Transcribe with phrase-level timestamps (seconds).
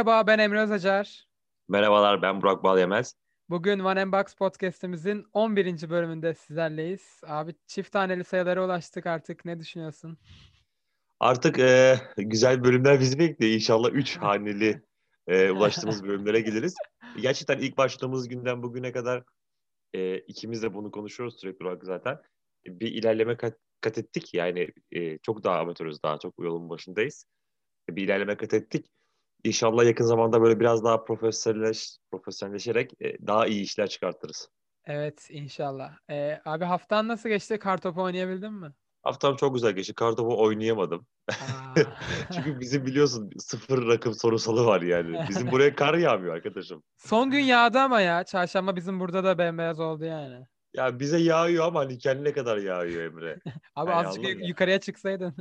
[0.00, 1.28] Merhaba ben Emre Özacar.
[1.68, 3.14] Merhabalar ben Burak Balyemez.
[3.48, 5.90] Bugün One and Box podcast'imizin 11.
[5.90, 7.20] bölümünde sizlerleyiz.
[7.26, 9.44] Abi çift taneli sayılara ulaştık artık.
[9.44, 10.18] Ne düşünüyorsun?
[11.20, 13.52] Artık e, güzel bölümler bizi bekliyor.
[13.52, 14.82] İnşallah 3 haneli
[15.26, 16.74] e, ulaştığımız bölümlere geliriz.
[17.16, 19.24] Gerçekten ilk başladığımız günden bugüne kadar
[19.94, 22.18] e, ikimiz de bunu konuşuyoruz sürekli olarak zaten.
[22.66, 24.34] Bir ilerleme kat, kat ettik.
[24.34, 27.26] Yani e, çok daha amatörüz, daha çok yolun başındayız.
[27.90, 28.86] Bir ilerleme kat ettik.
[29.44, 34.48] İnşallah yakın zamanda böyle biraz daha profesyonelleş, profesyonelleşerek e, daha iyi işler çıkartırız.
[34.84, 35.98] Evet inşallah.
[36.10, 37.58] Ee, abi haftan nasıl geçti?
[37.58, 38.72] Kartopu oynayabildin mi?
[39.02, 39.94] Haftam çok güzel geçti.
[39.94, 41.06] Kartopu oynayamadım.
[42.34, 45.28] Çünkü bizim biliyorsun sıfır rakım sorusalı var yani.
[45.28, 46.82] Bizim buraya kar yağmıyor arkadaşım.
[46.96, 48.24] Son gün yağdı ama ya.
[48.24, 50.46] Çarşamba bizim burada da bembeyaz oldu yani.
[50.74, 53.38] Ya bize yağıyor ama hani kendine kadar yağıyor Emre.
[53.74, 55.36] abi yani azıcık yukarıya çıksaydın.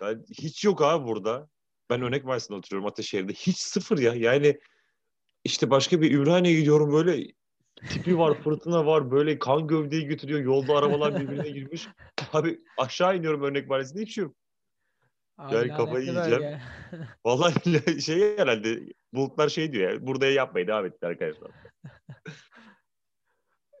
[0.00, 1.48] Ben, hiç yok abi burada.
[1.94, 3.32] Ben Örnek Mahallesi'nde oturuyorum Ataşehir'de.
[3.32, 4.14] Hiç sıfır ya.
[4.14, 4.60] Yani
[5.44, 7.32] işte başka bir Ümraniye'ye gidiyorum böyle
[7.88, 9.10] tipi var, fırtına var.
[9.10, 10.40] Böyle kan gövdeyi götürüyor.
[10.40, 11.88] Yolda arabalar birbirine girmiş.
[12.32, 14.36] Abi aşağı iniyorum Örnek hiç yok.
[15.38, 16.60] Abi, yani kafayı yiyeceğim.
[17.24, 20.06] Vallahi şey herhalde bulutlar şey diyor ya.
[20.06, 21.50] Burada yapmayı devam etti arkadaşlar.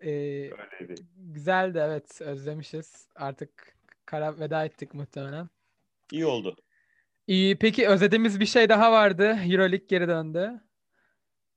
[0.04, 0.50] ee,
[1.16, 3.08] güzeldi evet özlemişiz.
[3.14, 5.48] Artık kara veda ettik muhtemelen.
[6.12, 6.56] İyi oldu.
[7.26, 9.24] İyi, peki özlediğimiz bir şey daha vardı.
[9.24, 10.60] Euroleague geri döndü.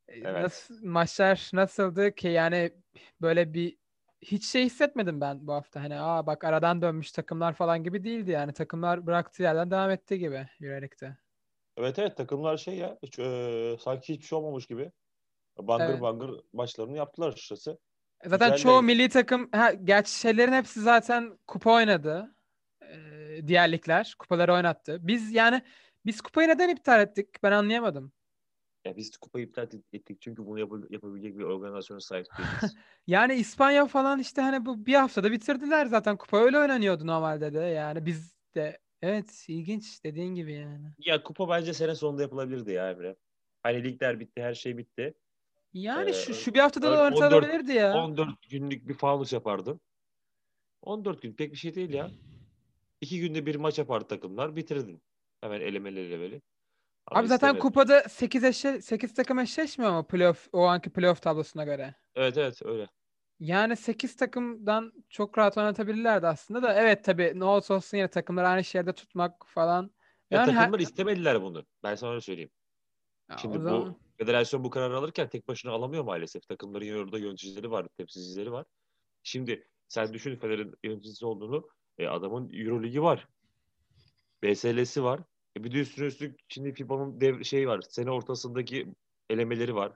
[0.07, 0.43] Ee, evet.
[0.43, 2.73] Nasıl, maçlar nasıldı ki yani
[3.21, 3.77] böyle bir
[4.21, 5.83] hiç şey hissetmedim ben bu hafta.
[5.83, 8.53] Hani aa bak aradan dönmüş takımlar falan gibi değildi yani.
[8.53, 11.17] Takımlar bıraktığı yerden devam etti gibi Euroleague'de.
[11.77, 14.91] Evet evet takımlar şey ya hiç, e, sanki hiçbir şey olmamış gibi.
[15.57, 16.01] Bangır evet.
[16.01, 17.77] bangır maçlarını yaptılar açıkçası.
[18.25, 18.85] Zaten Güzel çoğu de...
[18.85, 22.35] milli takım ha, gerçi şeylerin hepsi zaten kupa oynadı
[23.47, 24.99] diğer ligler kupaları oynattı.
[25.01, 25.61] Biz yani
[26.05, 27.43] biz kupayı neden iptal ettik?
[27.43, 28.11] Ben anlayamadım.
[28.85, 32.75] Ya biz kupayı iptal ettik çünkü bunu yap- yapabilecek bir organizasyona sahip değiliz.
[33.07, 37.59] yani İspanya falan işte hani bu bir haftada bitirdiler zaten kupa öyle oynanıyordu normalde de
[37.59, 40.87] yani biz de evet ilginç dediğin gibi yani.
[40.97, 43.15] Ya kupa bence sene sonunda yapılabilirdi ya Emre.
[43.63, 45.13] Hani ligler bitti her şey bitti.
[45.73, 47.93] Yani ee, şu, şu bir haftada da oynatılabilirdi ya.
[47.93, 49.81] 14 günlük bir faunus yapardın.
[50.81, 52.11] 14 gün pek bir şey değil ya.
[53.01, 55.01] İki günde bir maç yapar takımlar bitirdin.
[55.41, 56.41] Hemen elemeli elemeli.
[57.07, 57.59] Ama Abi zaten istemedim.
[57.59, 61.95] kupada 8 eşe 8 takım eşleşmiyor mu playoff o anki playoff tablosuna göre?
[62.15, 62.87] Evet evet öyle.
[63.39, 68.47] Yani 8 takımdan çok rahat oynatabilirlerdi aslında da evet tabii ne olursa olsun yine takımları
[68.47, 69.91] aynı şehirde tutmak falan.
[70.31, 70.85] Yani ya takımlar her...
[70.85, 71.65] istemediler bunu.
[71.83, 72.51] Ben sana öyle söyleyeyim.
[73.29, 73.87] Ya Şimdi zaman...
[73.87, 76.47] bu federasyon bu kararı alırken tek başına alamıyor maalesef.
[76.47, 78.65] Takımların orada yöneticileri var, temsilcileri var.
[79.23, 83.27] Şimdi sen düşün federasyon yöneticisi olduğunu e, adamın Euroligi var.
[84.43, 85.19] BSL'si var.
[85.57, 87.81] E, bir de üstüne üstlük şimdi FIBA'nın dev şey var.
[87.81, 88.93] Sene ortasındaki
[89.29, 89.91] elemeleri var.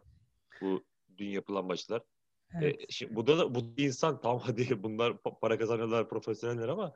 [0.62, 0.84] Bu
[1.18, 2.00] dün yapılan maçlar.
[2.00, 2.82] E, evet.
[2.82, 6.94] E, şimdi, bu da bu insan tam hadi bunlar para kazanıyorlar profesyoneller ama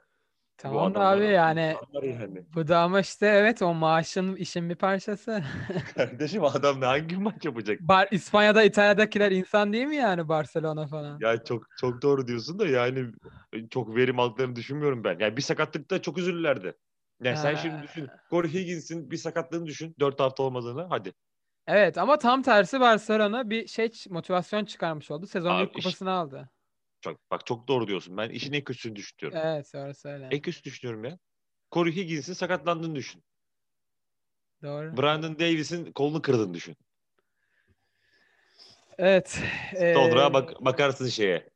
[0.57, 5.43] Tamam da abi yani, yani bu da ama işte evet o maaşın işin bir parçası.
[5.95, 7.79] Kardeşim adam ne hangi maç yapacak?
[7.81, 11.19] Bar İspanya'da İtalya'dakiler insan değil mi yani Barcelona falan?
[11.19, 13.11] Ya çok çok doğru diyorsun da yani
[13.69, 15.19] çok verim aldıklarını düşünmüyorum ben.
[15.19, 16.73] Yani bir sakatlıkta çok üzülürlerdi.
[17.23, 17.41] Yani ha.
[17.41, 18.07] sen şimdi düşün.
[18.29, 19.95] Corey Higgins'in bir sakatlığını düşün.
[19.99, 21.13] Dört hafta olmadığını hadi.
[21.67, 25.27] Evet ama tam tersi Barcelona bir şey motivasyon çıkarmış oldu.
[25.27, 26.49] Sezon büyük kupasını aldı.
[27.05, 28.17] Çok, bak çok doğru diyorsun.
[28.17, 29.41] Ben işin en kötüsünü düşünüyorum.
[29.43, 30.27] Evet orası öyle.
[30.31, 31.17] En kötüsü düşünüyorum ya.
[31.71, 33.23] Corey Higgins'in sakatlandığını düşün.
[34.63, 34.97] Doğru.
[34.97, 36.75] Brandon Davis'in kolunu kırdığını düşün.
[38.97, 39.39] Evet.
[39.75, 40.33] Londra'ya ee...
[40.33, 41.49] bak, bakarsın şeye.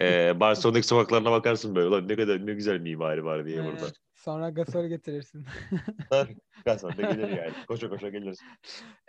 [0.00, 1.88] Ee, Barcelona'daki sokaklarına bakarsın böyle.
[1.88, 3.86] Ulan ne kadar ne güzel mimari var diye burada.
[4.14, 5.46] Sonra Gasol getirirsin.
[6.64, 7.52] Gasol da gelir yani.
[7.68, 8.38] Koşa koşa geliriz.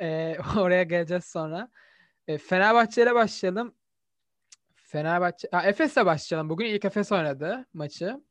[0.01, 1.71] Ee, oraya geleceğiz sonra.
[2.27, 3.75] Ee, Fenerbahçe ile başlayalım.
[4.85, 6.49] Fenerbahçe, ha, Efes'le başlayalım.
[6.49, 8.21] Bugün ilk Efes oynadı maçı.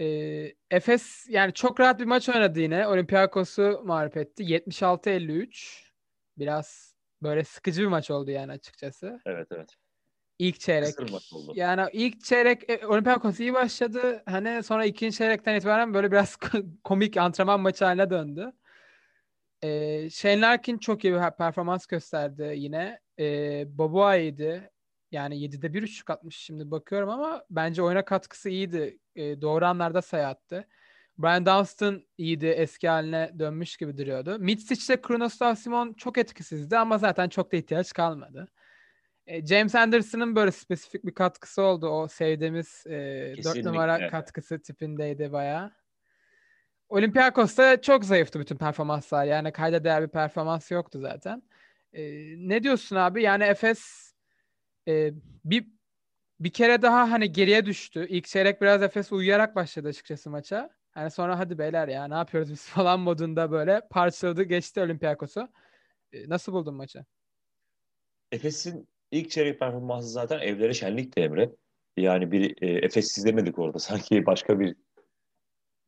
[0.00, 2.86] Ee, Efes yani çok rahat bir maç oynadı yine.
[2.88, 4.42] Olympiakos'u mağlup etti.
[4.42, 5.90] 76-53.
[6.38, 9.20] Biraz böyle sıkıcı bir maç oldu yani açıkçası.
[9.26, 9.68] Evet evet.
[10.38, 10.94] İlk çeyrek.
[11.54, 14.22] Yani ilk çeyrek e, Olympiakos iyi başladı.
[14.26, 16.36] Hani sonra ikinci çeyrekten itibaren böyle biraz
[16.84, 18.52] komik antrenman maçı haline döndü.
[19.62, 23.00] Ee, Shane Larkin çok iyi bir performans gösterdi yine.
[23.18, 24.70] Ee, Boboa iyiydi.
[25.12, 28.98] Yani 7'de 1 üçlük atmış şimdi bakıyorum ama bence oyuna katkısı iyiydi.
[29.14, 30.68] E, doğru anlarda sayı attı.
[31.18, 32.46] Brian Dunstan iyiydi.
[32.46, 34.38] Eski haline dönmüş gibi duruyordu.
[34.38, 38.48] Mitsic ile Kronoslav Simon çok etkisizdi ama zaten çok da ihtiyaç kalmadı.
[39.26, 41.88] E, James Anderson'ın böyle spesifik bir katkısı oldu.
[41.88, 45.72] O sevdiğimiz e, 4 numara katkısı tipindeydi bayağı.
[46.88, 49.24] Olympiakos'ta çok zayıftı bütün performanslar.
[49.24, 51.42] Yani kayda değer bir performans yoktu zaten.
[51.92, 52.02] Ee,
[52.36, 53.22] ne diyorsun abi?
[53.22, 54.05] Yani Efes
[54.88, 55.12] e,
[55.44, 55.66] bir
[56.40, 58.06] bir kere daha hani geriye düştü.
[58.08, 60.70] İlk çeyrek biraz Efes uyuyarak başladı açıkçası maça.
[60.90, 65.48] Hani sonra hadi beyler ya ne yapıyoruz biz falan modunda böyle parçaladı geçti Olympiakos'u.
[66.12, 67.04] Ee, nasıl buldun maçı?
[68.32, 71.50] Efes'in ilk çeyrek performansı zaten evlere şenlikti Emre.
[71.96, 73.78] Yani bir e, Efes izlemedik orada.
[73.78, 74.76] Sanki başka bir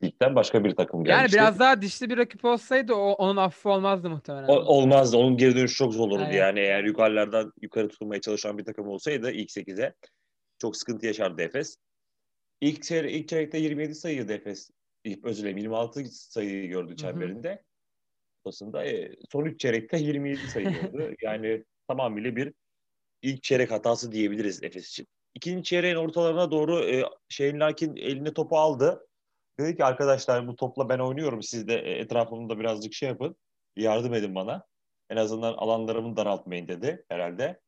[0.02, 1.36] ligden başka bir takım gelmişti.
[1.36, 4.48] Yani biraz daha dişli bir rakip olsaydı o, onun affı olmazdı muhtemelen.
[4.48, 5.16] O, olmazdı.
[5.16, 6.22] Onun geri dönüşü çok zor olurdu.
[6.22, 6.36] Aynen.
[6.36, 9.94] Yani eğer yukarılardan yukarı tutulmaya çalışan bir takım olsaydı ilk 8'e
[10.58, 11.76] çok sıkıntı yaşardı Efes.
[12.60, 14.70] İlk, çeyre ilk çeyrekte 27 sayıydı Efes.
[15.22, 17.62] Özür dilerim 26 sayıyı gördü çemberinde.
[18.44, 21.14] Aslında e, son 3 çeyrekte 27 sayı gördü.
[21.22, 22.52] yani tamamıyla bir
[23.22, 25.06] ilk çeyrek hatası diyebiliriz Efes için.
[25.34, 29.07] İkinci çeyreğin ortalarına doğru e, Shane Larkin eline topu aldı.
[29.60, 31.42] Dedi ki arkadaşlar bu topla ben oynuyorum.
[31.42, 33.36] Siz de e, etrafımda birazcık şey yapın.
[33.76, 34.64] Yardım edin bana.
[35.10, 37.60] En azından alanlarımı daraltmayın dedi herhalde.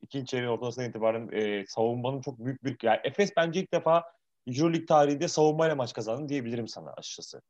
[0.00, 2.76] İkinci çeyreğin ortasına itibaren e, savunmanın çok büyük bir...
[2.82, 4.04] Yani Efes bence ilk defa
[4.46, 7.42] Euroleague tarihinde savunmayla maç kazandı diyebilirim sana açıkçası.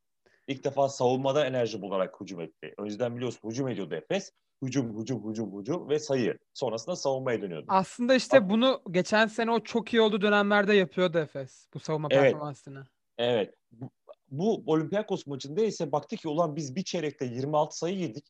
[0.49, 2.75] İlk defa savunmada enerji bularak hücum etti.
[2.79, 4.33] Önceden biliyorsun hücum ediyordu Efes.
[4.63, 6.39] Hücum, hücum, hücum, hücum ve sayı.
[6.55, 7.67] Sonrasında savunmaya dönüyordu.
[7.69, 11.69] Aslında işte Ama, bunu geçen sene o çok iyi olduğu dönemlerde yapıyordu Efes.
[11.75, 12.87] Bu savunma evet, performansını.
[13.19, 13.55] Evet.
[13.81, 13.91] Bu,
[14.31, 18.27] bu Olympiakos maçında ise baktık ki olan biz bir çeyrekte 26 sayı yedik.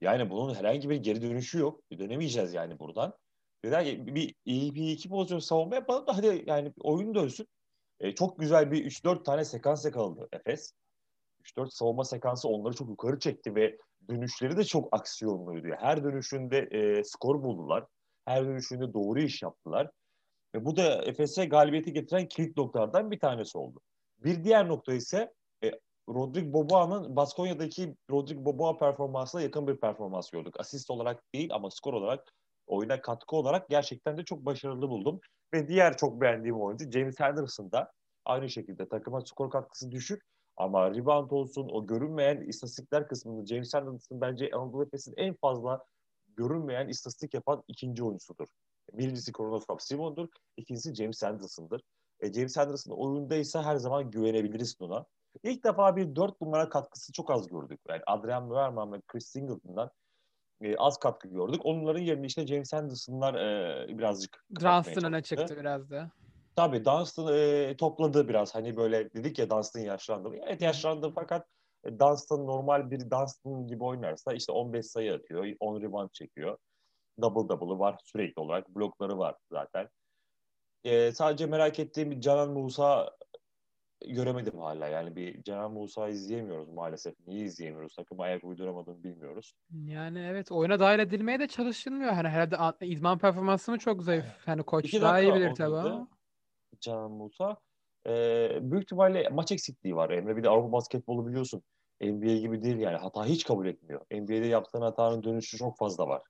[0.00, 1.82] Yani bunun herhangi bir geri dönüşü yok.
[1.98, 3.14] Dönemeyeceğiz yani buradan.
[3.64, 4.06] Neden?
[4.06, 7.48] Bir, iyi bir iki pozisyon savunma yapalım da hadi yani oyun dönsün.
[8.00, 10.72] E, çok güzel bir 3-4 tane sekans yakaladı Efes.
[11.44, 13.78] 3-4 savunma sekansı onları çok yukarı çekti ve
[14.08, 15.68] dönüşleri de çok aksiyonluydu.
[15.78, 17.86] Her dönüşünde e, skor buldular.
[18.24, 19.90] Her dönüşünde doğru iş yaptılar.
[20.54, 23.80] Ve bu da Efes'e galibiyeti getiren kilit noktalardan bir tanesi oldu.
[24.18, 25.34] Bir diğer nokta ise
[25.64, 25.70] e,
[26.08, 30.60] Rodrigo Boboa'nın Baskonya'daki Rodrigo Boboa performansına yakın bir performans gördük.
[30.60, 32.32] Asist olarak değil ama skor olarak
[32.66, 35.20] oyuna katkı olarak gerçekten de çok başarılı buldum.
[35.54, 37.92] Ve diğer çok beğendiğim oyuncu James Henderson da
[38.24, 40.22] aynı şekilde takıma skor katkısı düşük
[40.56, 45.84] ama rebound olsun o görünmeyen istatistikler kısmında James Henderson bence Anadolu Efes'in en fazla
[46.36, 48.46] görünmeyen istatistik yapan ikinci oyuncusudur.
[48.92, 51.82] Birincisi Kronoslav Simon'dur, ikincisi James Henderson'dır.
[52.20, 55.06] E, James Henderson oyundaysa her zaman güvenebiliriz ona.
[55.42, 57.80] İlk defa bir dört bunlara katkısı çok az gördük.
[57.88, 59.90] Yani Adrian Muerman ve Chris Singleton'dan
[60.60, 61.60] e, az katkı gördük.
[61.64, 66.10] Onların yerine işte James Henderson'lar e, birazcık Dunstan öne çıktı biraz da.
[66.56, 68.54] Tabii Dunstan e, topladı biraz.
[68.54, 70.28] Hani böyle dedik ya Dunstan yaşlandı.
[70.46, 71.46] Evet yaşlandı fakat
[71.84, 76.58] e, Dunstan normal bir Dunstan gibi oynarsa işte 15 sayı atıyor, 10 rebound çekiyor.
[77.20, 78.68] Double double'ı var sürekli olarak.
[78.68, 79.88] Blokları var zaten.
[80.84, 83.10] E, sadece merak ettiğim Canan Musa
[84.06, 84.88] göremedim hala.
[84.88, 87.14] Yani bir Canan Musa izleyemiyoruz maalesef.
[87.26, 87.94] Niye izleyemiyoruz?
[87.96, 89.54] Takım ayak uyduramadığını bilmiyoruz.
[89.84, 92.12] Yani evet oyuna dahil edilmeye de çalışılmıyor.
[92.12, 94.24] Hani herhalde idman performansı mı çok zayıf?
[94.46, 96.08] Hani koç daha iyi bilir tabii ama.
[96.80, 97.56] Canan Musa.
[98.06, 100.36] Ee, büyük ihtimalle maç eksikliği var Emre.
[100.36, 101.62] Bir de Avrupa basketbolu biliyorsun.
[102.00, 102.96] NBA gibi değil yani.
[102.96, 104.00] Hata hiç kabul etmiyor.
[104.10, 106.22] NBA'de yaptığın hatanın dönüşü çok fazla var.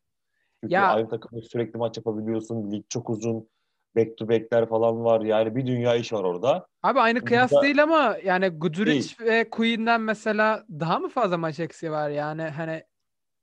[0.61, 2.73] Çünkü ya, aynı takımda sürekli maç yapabiliyorsun.
[2.73, 3.49] Lig çok uzun
[3.97, 5.21] back to back'ler falan var.
[5.21, 6.67] Yani bir dünya iş var orada.
[6.83, 7.63] Abi aynı kıyas Burada...
[7.63, 12.11] değil ama yani Guduric ve Queen'den mesela daha mı fazla maç eksiği var?
[12.11, 12.85] Yani hani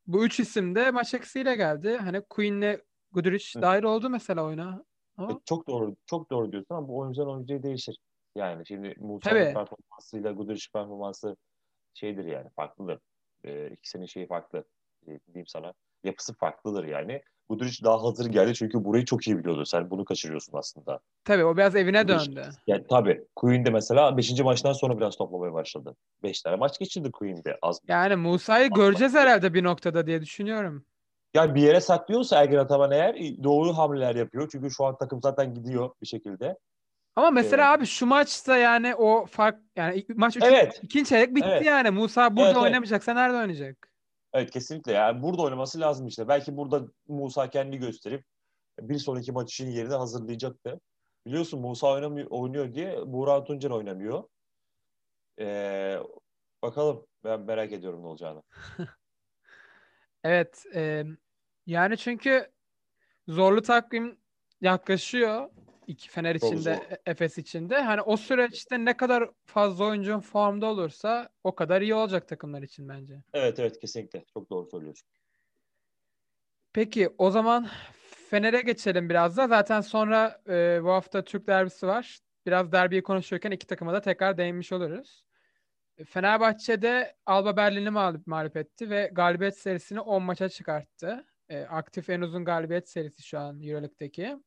[0.08, 1.98] bu üç isim de maç eksiğiyle geldi.
[1.98, 2.78] Hani Queen'le
[3.12, 4.84] Guduric dahil oldu mesela oyuna.
[5.18, 5.32] Ama...
[5.32, 7.98] E, çok doğru, çok doğru diyorsun ama bu oyuncudan oyuncuya değişir.
[8.36, 11.36] Yani şimdi Musa'nın performansıyla Guduric performansı
[11.94, 13.00] şeydir yani farklıdır.
[13.44, 14.64] Ee, ikisinin şeyi farklı.
[15.08, 15.74] Ee, diyeyim sana.
[16.04, 17.22] Yapısı farklıdır yani.
[17.50, 19.66] Guduric daha hazır geldi çünkü burayı çok iyi biliyordu.
[19.66, 21.00] Sen bunu kaçırıyorsun aslında.
[21.24, 22.50] Tabii o biraz evine Guduric, döndü.
[22.68, 23.24] Yani tabii.
[23.36, 24.40] Queen'de mesela 5.
[24.40, 25.96] maçtan sonra biraz toplamaya başladı.
[26.24, 27.58] 5 tane maç geçirdi Queen'de.
[27.62, 29.22] Az yani Musa'yı göreceğiz maç.
[29.22, 30.86] herhalde bir noktada diye düşünüyorum.
[31.34, 34.50] Yani bir yere saklıyorsa Ergin Ataman eğer doğru hamleler yapıyor.
[34.52, 36.58] Çünkü şu an takım zaten gidiyor bir şekilde.
[37.16, 40.80] Ama mesela ee, abi şu maçta yani o fark yani maç üçüncü, evet.
[40.84, 41.66] ikinci çeyrek bitti evet.
[41.66, 41.90] yani.
[41.90, 43.20] Musa burada evet, oynamayacaksa evet.
[43.20, 43.95] nerede oynayacak?
[44.36, 46.28] Evet kesinlikle yani burada oynaması lazım işte.
[46.28, 48.26] Belki burada Musa kendi gösterip
[48.80, 50.80] bir sonraki maç için yerini hazırlayacaktı.
[51.26, 54.24] Biliyorsun Musa oynamıyor, oynuyor diye Buğra Tuncer oynamıyor.
[55.40, 56.00] Ee,
[56.62, 58.44] bakalım ben merak ediyorum ne olacağını.
[60.24, 60.66] evet.
[60.76, 61.04] E,
[61.66, 62.52] yani çünkü
[63.28, 64.18] zorlu takvim
[64.62, 65.50] yaklaşıyor.
[65.88, 66.72] İki Fener içinde,
[67.06, 67.82] e, Efes içinde.
[67.82, 72.90] Hani o süreçte ne kadar fazla oyuncunun formda olursa o kadar iyi olacak takımlar için
[72.90, 73.22] bence.
[73.34, 74.26] Evet evet kesinlikle.
[74.34, 75.08] Çok doğru söylüyorsun.
[76.74, 77.68] Peki o zaman
[78.30, 79.48] Fener'e geçelim biraz da.
[79.48, 82.20] Zaten sonra e, bu hafta Türk derbisi var.
[82.46, 85.26] Biraz derbiyi konuşurken iki takıma da tekrar değinmiş oluruz.
[86.06, 91.26] Fenerbahçe'de Alba Berlin'i mağlup, mağlup etti ve galibiyet serisini 10 maça çıkarttı.
[91.50, 94.38] E, aktif en uzun galibiyet serisi şu an Euroleague'deki.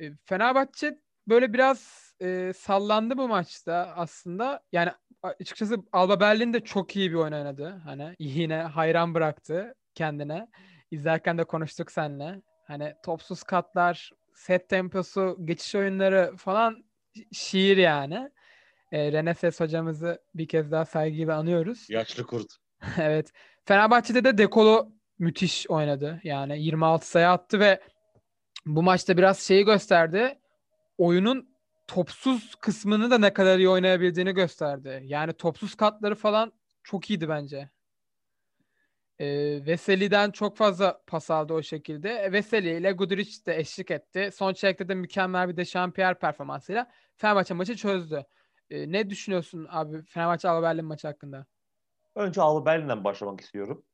[0.00, 0.98] E, Fenerbahçe
[1.28, 4.62] böyle biraz e, sallandı bu maçta aslında.
[4.72, 4.90] Yani
[5.22, 7.80] açıkçası Alba Berlin de çok iyi bir oyun oynadı.
[7.84, 10.48] Hani yine hayran bıraktı kendine.
[10.90, 12.42] İzlerken de konuştuk seninle.
[12.66, 16.84] Hani topsuz katlar, set temposu, geçiş oyunları falan
[17.32, 18.30] şiir yani.
[18.92, 21.86] E, Reneses hocamızı bir kez daha saygıyla anıyoruz.
[21.90, 22.56] Yaşlı kurt.
[22.98, 23.32] evet.
[23.64, 24.88] Fenerbahçe'de de Dekolo
[25.18, 26.20] müthiş oynadı.
[26.24, 27.80] Yani 26 sayı attı ve
[28.66, 30.38] bu maçta biraz şeyi gösterdi.
[30.98, 31.48] Oyunun
[31.86, 35.02] topsuz kısmını da ne kadar iyi oynayabildiğini gösterdi.
[35.04, 37.70] Yani topsuz katları falan çok iyiydi bence.
[39.18, 39.26] E,
[39.66, 42.10] Veseli'den çok fazla pas aldı o şekilde.
[42.10, 44.30] E, Veseli ile Guduric de eşlik etti.
[44.34, 48.26] Son çeyrekte de mükemmel bir de Şampiyer performansıyla Fenerbahçe maçı çözdü.
[48.70, 51.46] E, ne düşünüyorsun abi Fenerbahçe Alba Berlin maçı hakkında?
[52.14, 53.84] Önce Alba Berlin'den başlamak istiyorum.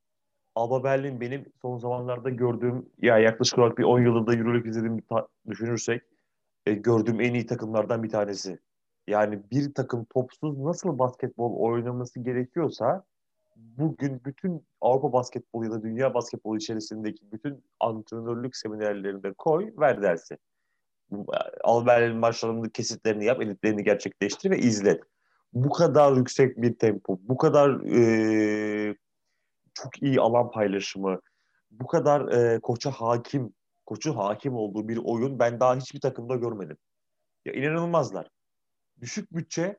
[0.54, 5.02] Alba Berlin benim son zamanlarda gördüğüm ya yaklaşık olarak bir 10 yılında Euroleague izlediğimi
[5.48, 6.02] düşünürsek
[6.66, 8.58] e, gördüğüm en iyi takımlardan bir tanesi.
[9.06, 13.04] Yani bir takım topsuz nasıl basketbol oynaması gerekiyorsa
[13.56, 20.38] bugün bütün Avrupa basketbolu ya da dünya basketbolu içerisindeki bütün antrenörlük seminerlerinde koy ver dersi.
[21.64, 25.00] Alber'in maçlarının kesitlerini yap, editlerini gerçekleştir ve izle.
[25.52, 28.96] Bu kadar yüksek bir tempo, bu kadar e,
[29.74, 31.20] çok iyi alan paylaşımı,
[31.70, 33.54] bu kadar e, koça hakim,
[33.86, 36.76] koçu hakim olduğu bir oyun ben daha hiçbir takımda görmedim.
[37.44, 38.28] Ya inanılmazlar.
[39.00, 39.78] Düşük bütçe,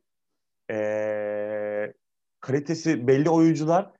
[0.71, 1.93] e,
[2.39, 3.91] kalitesi belli oyuncular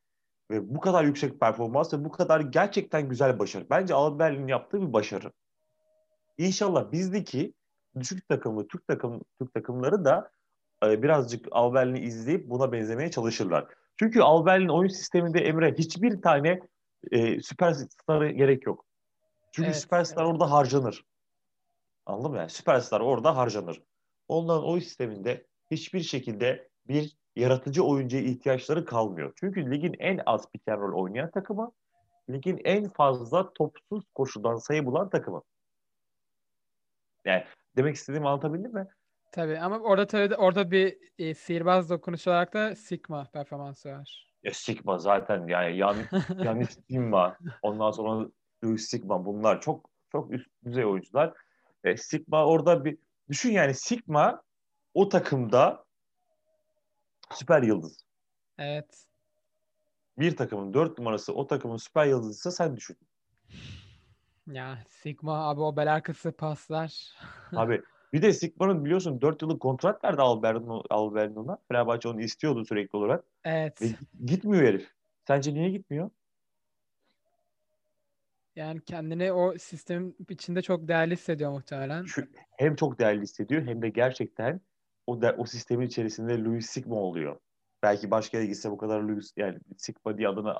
[0.51, 3.69] ve bu kadar yüksek performans ve bu kadar gerçekten güzel başarı.
[3.69, 5.31] Bence Albert'in yaptığı bir başarı.
[6.37, 7.53] İnşallah bizdeki
[7.99, 10.31] düşük takımlı Türk takım Türk takımları da
[10.85, 13.67] e, birazcık Albert'ini izleyip buna benzemeye çalışırlar.
[13.99, 16.59] Çünkü Albert'in oyun sisteminde Emre hiçbir tane
[17.11, 18.85] e, süperstar'a gerek yok.
[19.51, 20.33] Çünkü evet, süperstar evet.
[20.33, 21.05] orada harcanır.
[22.05, 22.37] Anladın mı?
[22.37, 23.81] Yani süperstar orada harcanır.
[24.27, 29.33] Ondan oyun sisteminde hiçbir şekilde bir yaratıcı oyuncuya ihtiyaçları kalmıyor.
[29.39, 31.71] Çünkü ligin en az pick and roll oynayan takımı,
[32.29, 35.41] ligin en fazla topsuz koşudan sayı bulan takımı.
[37.25, 37.43] Yani
[37.77, 38.87] demek istediğimi anlatabildim mi?
[39.33, 44.27] Tabii ama orada tabii orada bir e, sihirbaz dokunuş olarak da Sigma performansı var.
[44.43, 45.95] Ya Sigma zaten yani Yan,
[46.43, 48.29] Yanis Sigma ondan sonra
[48.77, 51.33] Sigma bunlar çok çok üst düzey oyuncular.
[51.83, 52.97] E, Sigma orada bir
[53.29, 54.43] düşün yani Sigma
[54.93, 55.85] o takımda
[57.31, 58.05] süper yıldız.
[58.57, 59.05] Evet.
[60.17, 62.97] Bir takımın dört numarası o takımın süper yıldızıysa sen düşün.
[64.47, 67.13] Ya Sigma abi o bel arkası paslar.
[67.55, 67.81] abi
[68.13, 71.57] bir de Sigma'nın biliyorsun 4 yıllık kontrat verdi Alberno, Alberno'na.
[71.67, 73.23] Fenerbahçe onu istiyordu sürekli olarak.
[73.43, 73.81] Evet.
[73.81, 73.85] Ve
[74.25, 74.91] gitmiyor herif.
[75.27, 76.09] Sence niye gitmiyor?
[78.55, 82.03] Yani kendini o sistem içinde çok değerli hissediyor muhtemelen.
[82.03, 82.23] Şu,
[82.57, 84.61] hem çok değerli hissediyor hem de gerçekten
[85.07, 87.39] o da, o sistemin içerisinde Louis Sigma oluyor.
[87.83, 90.55] Belki başka yere gitse bu kadar Louis yani Sigma diye adını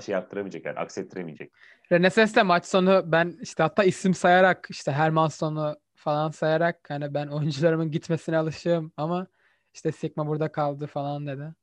[0.00, 1.52] şey yaptıramayacak yani aksettiremeyecek.
[1.92, 5.76] Reneses'le maç sonu ben işte hatta isim sayarak işte Hermanson'u
[6.08, 9.26] falan sayarak hani ben oyuncularımın gitmesine alışığım ama
[9.74, 11.54] işte Sigma burada kaldı falan dedi.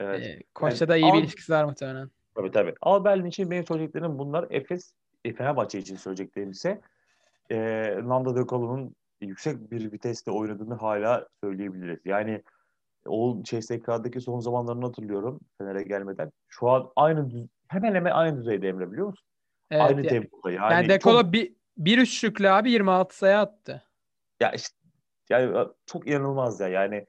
[0.00, 0.26] Evet.
[0.26, 1.16] Ee, Koç'ta yani, da iyi Al...
[1.16, 2.10] bir ilişkisi var muhtemelen.
[2.34, 2.74] Tabii tabii.
[2.80, 4.46] Al Berlin için benim söyleyeceklerim bunlar.
[4.50, 4.92] Efes,
[5.24, 6.80] e, Fenerbahçe için söyleyeceklerim ise
[7.50, 7.58] e,
[8.02, 12.00] Nando De Colo'nun yüksek bir viteste oynadığını hala söyleyebiliriz.
[12.04, 12.42] Yani
[13.06, 16.32] o CSK'daki son zamanlarını hatırlıyorum Fener'e gelmeden.
[16.48, 19.26] Şu an aynı düz, hemen hemen aynı düzeyde Emre biliyor musun?
[19.70, 20.72] Evet, aynı ya, tempoda yani.
[20.72, 21.32] Yani Dekolo çok...
[21.32, 23.82] bir, bir üçlükle abi 26 sayı attı.
[24.40, 24.76] Ya işte
[25.30, 27.06] yani çok inanılmaz ya yani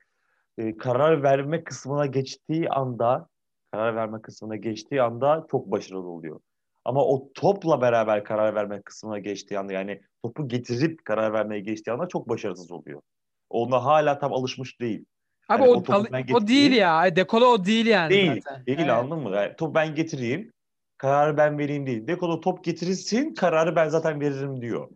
[0.58, 3.28] e, karar verme kısmına geçtiği anda
[3.72, 6.40] karar verme kısmına geçtiği anda çok başarılı oluyor.
[6.86, 11.92] Ama o topla beraber karar verme kısmına geçtiği anda yani topu getirip karar vermeye geçtiği
[11.92, 13.02] anda çok başarısız oluyor.
[13.50, 15.06] Ona hala tam alışmış değil.
[15.50, 17.16] Abi yani o, o, o değil ya.
[17.16, 18.66] Dekolo o değil yani değil, zaten.
[18.66, 18.90] Değil evet.
[18.90, 19.36] anladın mı?
[19.36, 20.52] Yani, top ben getireyim.
[21.00, 22.08] Kararı ben vereyim değil.
[22.08, 23.34] Dekolo top getirirsin.
[23.34, 24.90] Kararı ben zaten veririm diyor.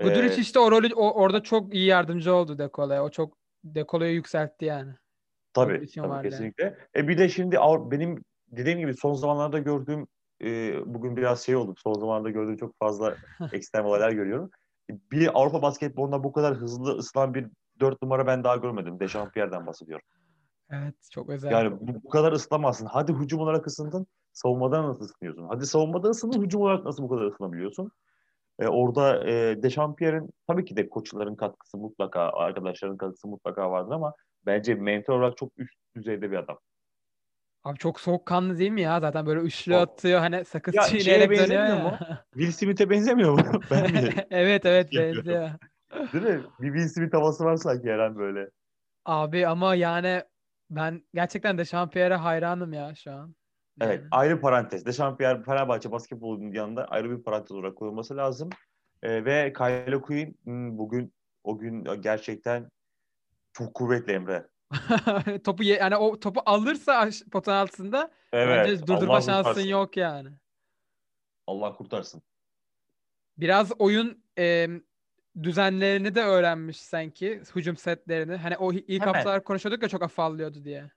[0.00, 3.04] Guduric ee, işte o rolü o, orada çok iyi yardımcı oldu Dekolo'ya.
[3.04, 4.92] O çok Dekolo'yu yükseltti yani.
[5.52, 6.78] Tabii, tabii kesinlikle.
[6.96, 7.56] E bir de şimdi
[7.90, 10.06] benim dediğim gibi son zamanlarda gördüğüm
[10.42, 11.74] e, bugün biraz şey oldu.
[11.78, 13.16] Son zamanlarda gördüğüm çok fazla
[13.52, 14.50] ekstrem olaylar görüyorum.
[14.90, 17.46] Bir Avrupa basketbolunda bu kadar hızlı ısınan bir
[17.80, 19.00] dört numara ben daha görmedim.
[19.00, 20.06] Dechampierre'den bahsediyorum.
[20.70, 21.50] Evet çok özel.
[21.50, 22.86] Yani bu, bu kadar ıslamazsın.
[22.86, 24.06] Hadi hücum olarak ısındın.
[24.34, 25.46] Savunmadan nasıl ısınıyorsun?
[25.48, 26.42] Hadi savunmadan ısındın.
[26.42, 27.90] Hücum olarak nasıl bu kadar ısınabiliyorsun?
[28.58, 34.14] Ee, orada e, Dechampierre'in tabii ki de koçların katkısı mutlaka, arkadaşların katkısı mutlaka vardır ama
[34.46, 36.58] bence mental olarak çok üst düzeyde bir adam.
[37.64, 39.00] Abi çok soğukkanlı değil mi ya?
[39.00, 41.76] Zaten böyle üçlü atıyor hani sakız ya, çiğneyerek dönüyor ya.
[41.76, 41.98] Mu?
[42.32, 43.62] Will Smith'e benzemiyor mu?
[43.70, 44.14] ben mi?
[44.30, 45.50] evet evet benziyor.
[46.12, 46.42] Değil mi?
[46.60, 48.50] Bir Will Smith havası var sanki Eren böyle.
[49.04, 50.22] Abi ama yani
[50.70, 53.34] ben gerçekten de Şampiyer'e hayranım ya şu an.
[53.80, 54.08] Evet yani.
[54.10, 54.86] ayrı parantez.
[54.86, 58.50] Deşampiyer Fenerbahçe basketbolunun yanında ayrı bir parantez olarak koyulması lazım.
[59.02, 61.14] Ee, ve Kylo Quinn hmm, bugün
[61.44, 62.70] o gün gerçekten
[63.52, 64.46] çok kuvvetli Emre.
[65.44, 69.68] topu yani o topu alırsa potun altında evet, bence durdurma Allah şansın kurtarsın.
[69.68, 70.28] yok yani.
[71.46, 72.22] Allah kurtarsın.
[73.38, 74.68] Biraz oyun e,
[75.42, 78.36] düzenlerini de öğrenmiş sanki hücum setlerini.
[78.36, 79.14] Hani o ilk Hemen.
[79.14, 80.90] haftalar konuşuyorduk ya çok afallıyordu diye.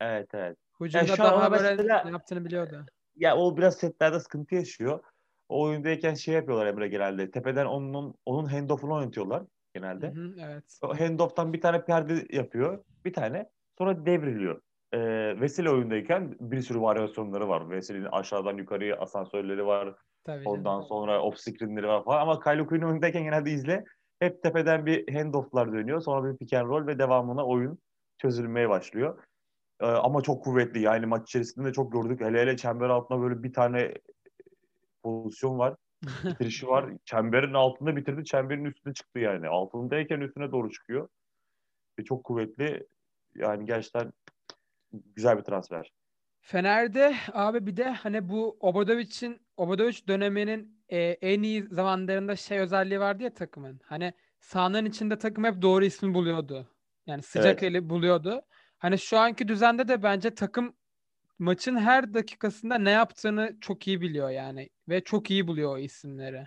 [0.00, 0.58] Evet evet.
[0.84, 2.86] Hücumda yani daha böyle mesela, yaptığını biliyordu.
[3.16, 5.00] Ya o biraz setlerde sıkıntı yaşıyor.
[5.48, 7.30] O oyundayken şey yapıyorlar Emre genelde.
[7.30, 9.42] Tepeden onun onun handoff'unu oynatıyorlar
[9.74, 10.06] genelde.
[10.06, 10.78] Hı hı, evet.
[10.82, 12.84] O handoff'tan bir tane perde yapıyor.
[13.04, 13.48] Bir tane.
[13.78, 14.60] Sonra devriliyor.
[14.92, 17.70] Ee, Vesile oyundayken bir sürü varyasyonları var.
[17.70, 19.94] Vesile'nin aşağıdan yukarıya asansörleri var.
[20.24, 20.84] Tabii Ondan canım.
[20.88, 22.20] sonra off screen'leri var falan.
[22.20, 23.84] Ama Kylo Quinn oyundayken genelde izle.
[24.20, 26.00] Hep tepeden bir handoff'lar dönüyor.
[26.00, 27.78] Sonra bir pick and roll ve devamına oyun
[28.18, 29.24] çözülmeye başlıyor.
[29.82, 30.80] Ee, ama çok kuvvetli.
[30.80, 32.20] Yani maç içerisinde çok gördük.
[32.20, 33.94] Hele hele çember altında böyle bir tane
[35.02, 35.76] pozisyon var.
[36.24, 36.90] Bitirişi var.
[37.04, 38.24] Çemberin altında bitirdi.
[38.24, 39.48] Çemberin üstüne çıktı yani.
[39.48, 41.08] Altındayken üstüne doğru çıkıyor.
[41.98, 42.86] Ve çok kuvvetli.
[43.34, 44.12] Yani gerçekten
[44.92, 45.92] güzel bir transfer.
[46.40, 53.00] Fener'de abi bir de hani bu Obradovic'in Obradovic döneminin e, en iyi zamanlarında şey özelliği
[53.00, 53.80] vardı ya takımın.
[53.84, 56.68] Hani sahanın içinde takım hep doğru ismi buluyordu.
[57.06, 57.62] Yani sıcak evet.
[57.62, 58.42] eli buluyordu.
[58.82, 60.76] Hani şu anki düzende de bence takım
[61.38, 66.46] maçın her dakikasında ne yaptığını çok iyi biliyor yani ve çok iyi buluyor o isimleri.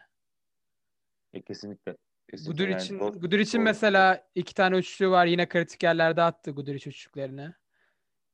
[1.34, 1.98] E, kesinlikle.
[2.30, 2.54] kesinlikle.
[2.54, 3.64] Gudur yani için doğru, Gudur için doğru.
[3.64, 7.54] mesela iki tane üçlü var yine kritik yerlerde attı Guduric üçlüklerini.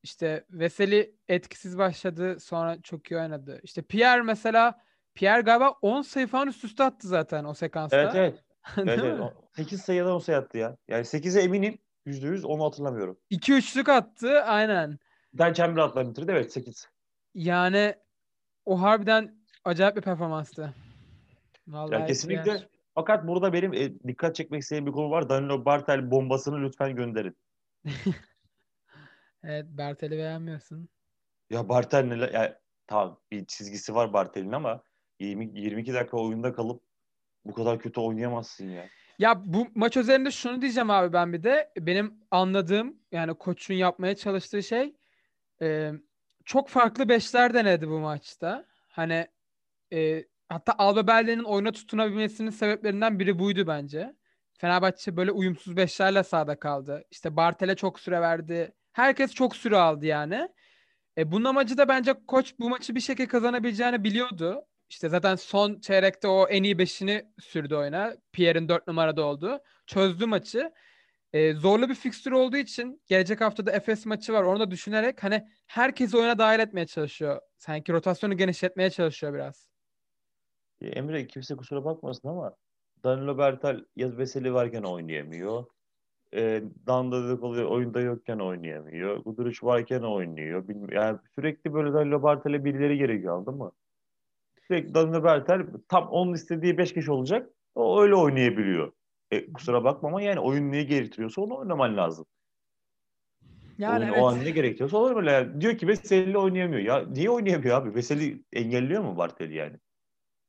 [0.03, 3.59] İşte Veseli etkisiz başladı sonra çok iyi oynadı.
[3.63, 4.81] İşte Pierre mesela
[5.13, 7.97] Pierre galiba 10 sayı falan üst üste attı zaten o sekansta.
[7.97, 8.43] Evet evet.
[8.77, 9.33] evet, evet.
[9.55, 10.77] 8 sayıdan 10 sayı attı ya.
[10.87, 11.79] Yani 8'e eminim.
[12.05, 13.17] %100 onu hatırlamıyorum.
[13.29, 14.99] 2 üçlük attı aynen.
[15.37, 16.87] Dan Chamber atlar bitirdi evet 8.
[17.33, 17.95] Yani
[18.65, 19.35] o harbiden
[19.65, 20.73] acayip bir performanstı.
[21.67, 22.51] Vallahi ya kesinlikle.
[22.51, 22.67] Yer.
[22.95, 25.29] Fakat burada benim e, dikkat çekmek istediğim bir konu var.
[25.29, 27.37] Danilo Bartel bombasını lütfen gönderin.
[29.43, 30.89] evet Bartel'i beğenmiyorsun.
[31.49, 32.31] Ya Bartel ne?
[32.33, 34.83] Ya, tamam bir çizgisi var Bartel'in ama
[35.19, 36.83] 20, 22 dakika oyunda kalıp
[37.45, 38.89] bu kadar kötü oynayamazsın ya.
[39.21, 41.71] Ya bu maç üzerinde şunu diyeceğim abi ben bir de.
[41.79, 44.95] Benim anladığım yani koçun yapmaya çalıştığı şey
[45.61, 45.91] e,
[46.45, 48.65] çok farklı beşler denedi bu maçta.
[48.87, 49.27] Hani
[49.93, 54.15] e, hatta Alba Berlin'in oyuna tutunabilmesinin sebeplerinden biri buydu bence.
[54.59, 57.03] Fenerbahçe böyle uyumsuz beşlerle sahada kaldı.
[57.11, 58.73] İşte Bartel'e çok süre verdi.
[58.91, 60.49] Herkes çok süre aldı yani.
[61.17, 64.65] E, bunun amacı da bence koç bu maçı bir şekilde kazanabileceğini biliyordu.
[64.91, 68.13] İşte zaten son çeyrekte o en iyi beşini sürdü oyuna.
[68.31, 69.59] Pierre'in dört numarada oldu.
[69.87, 70.71] Çözdü maçı.
[71.33, 74.43] Ee, zorlu bir fikstür olduğu için gelecek haftada Efes maçı var.
[74.43, 77.41] Onu da düşünerek hani herkesi oyuna dahil etmeye çalışıyor.
[77.57, 79.69] Sanki rotasyonu genişletmeye çalışıyor biraz.
[80.81, 82.55] Emre kimse kusura bakmasın ama
[83.03, 85.65] Danilo Bertal yaz Veseli varken oynayamıyor.
[86.33, 89.17] E, Danda oluyor oyunda yokken oynayamıyor.
[89.17, 90.67] Guduric varken oynuyor.
[90.67, 90.95] Bilmiyorum.
[90.95, 93.71] Yani sürekli böyle Danilo Bertal'e birileri gerekiyor anladın mı?
[94.71, 97.49] Sürekli Danilo Bertel tam onun istediği 5 kişi olacak.
[97.75, 98.91] O öyle oynayabiliyor.
[99.31, 102.25] E, kusura bakma ama yani oyun neyi gerektiriyorsa onu oynaman lazım.
[103.77, 104.23] Yani oyun, evet.
[104.23, 105.31] O an ne gerekiyorsa olur böyle.
[105.31, 105.61] Yani.
[105.61, 106.81] Diyor ki Veseli oynayamıyor.
[106.81, 107.95] Ya niye oynayamıyor abi?
[107.95, 109.77] Veseli engelliyor mu Bartel'i yani?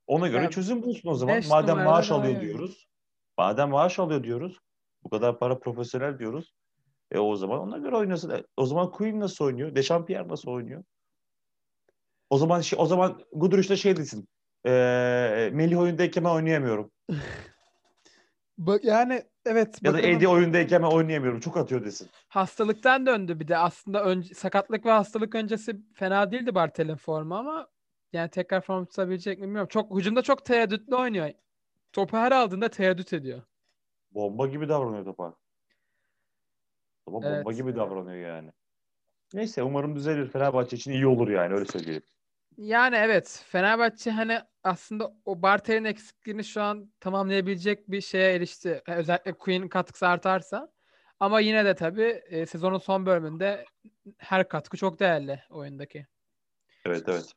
[0.07, 1.43] Ona göre ya, çözüm bulsun o zaman.
[1.49, 2.45] Madem maaş alıyor yani.
[2.45, 2.89] diyoruz.
[3.39, 4.59] Madem maaş alıyor diyoruz.
[5.05, 6.55] Bu kadar para profesyonel diyoruz.
[7.11, 8.31] E o zaman ona göre oynasın.
[8.31, 9.75] E, o zaman Queen nasıl oynuyor?
[9.75, 10.85] Dechampierre nasıl oynuyor?
[12.33, 14.29] O zaman şey, o zaman Guduric'de şey desin.
[14.67, 14.71] E,
[15.53, 16.91] Melih oyundayken ben oynayamıyorum.
[18.59, 19.79] Bak yani evet.
[19.83, 21.41] Ya da Eddie oyundayken ben oynayamıyorum.
[21.41, 22.09] Çok atıyor desin.
[22.29, 23.57] Hastalıktan döndü bir de.
[23.59, 27.69] Aslında önce, sakatlık ve hastalık öncesi fena değildi Bartel'in formu ama
[28.13, 29.69] yani tekrar form tutabilecek mi bilmiyorum.
[29.69, 31.31] Çok hücumda çok tereddütlü oynuyor.
[31.93, 33.43] Topu her aldığında tereddüt ediyor.
[34.11, 35.35] Bomba gibi davranıyor topa.
[37.07, 37.45] Topa evet.
[37.45, 38.51] bomba gibi davranıyor yani.
[39.35, 40.29] Neyse umarım düzelir.
[40.29, 42.03] Fenerbahçe için iyi olur yani öyle söyleyelim.
[42.57, 48.83] Yani evet Fenerbahçe hani aslında o Bartel'in eksikliğini şu an tamamlayabilecek bir şeye erişti.
[48.87, 50.73] Özellikle Queen katkısı artarsa.
[51.21, 53.65] Ama yine de tabii e, sezonun son bölümünde
[54.19, 56.07] her katkı çok değerli oyundaki.
[56.87, 57.33] Evet evet.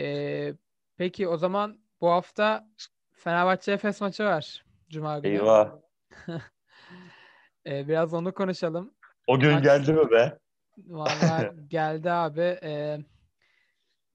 [0.00, 0.54] E,
[0.96, 2.68] peki o zaman bu hafta
[3.12, 4.64] Fenerbahçe Efes maçı var.
[4.88, 5.32] Cuma günü.
[5.32, 5.72] Eyvah.
[7.66, 8.94] e, biraz onu konuşalım.
[9.26, 9.64] O gün Maç...
[9.64, 10.38] geldi mi be?
[10.78, 12.58] Vallahi geldi abi.
[12.62, 12.98] Ee,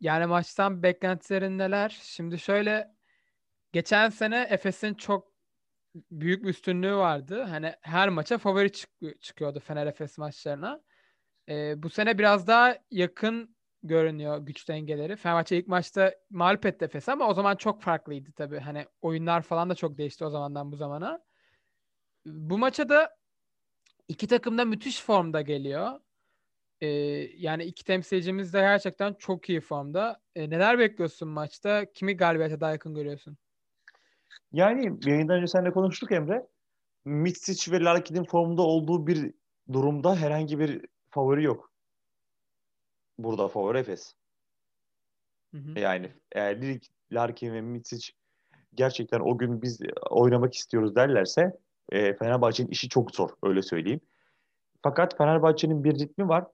[0.01, 1.99] yani maçtan beklentilerin neler?
[2.03, 2.95] Şimdi şöyle
[3.73, 5.35] geçen sene Efes'in çok
[6.11, 7.41] büyük bir üstünlüğü vardı.
[7.41, 10.81] Hani her maça favori çık- çıkıyordu Fener Efes maçlarına.
[11.49, 15.15] Ee, bu sene biraz daha yakın görünüyor güç dengeleri.
[15.15, 18.59] Fenerbahçe ilk maçta mağlup etti Efes ama o zaman çok farklıydı tabii.
[18.59, 21.21] Hani oyunlar falan da çok değişti o zamandan bu zamana.
[22.25, 23.17] Bu maça da
[24.07, 25.99] iki takım da müthiş formda geliyor.
[26.81, 26.87] Ee,
[27.37, 30.21] yani iki temsilcimiz de gerçekten çok iyi formda.
[30.35, 31.85] Ee, neler bekliyorsun maçta?
[31.93, 33.37] Kimi galibiyete daha yakın görüyorsun?
[34.51, 36.47] Yani yayından önce seninle konuştuk Emre.
[37.05, 39.31] Mitsic ve Larkin'in formda olduğu bir
[39.71, 41.71] durumda herhangi bir favori yok.
[43.17, 44.13] Burada favori Efes.
[45.51, 45.79] Hı hı.
[45.79, 46.79] Yani eğer
[47.11, 48.11] Larkin ve Mitsic
[48.73, 51.57] gerçekten o gün biz oynamak istiyoruz derlerse
[51.91, 54.01] e, Fenerbahçe'nin işi çok zor öyle söyleyeyim.
[54.83, 56.45] Fakat Fenerbahçe'nin bir ritmi var.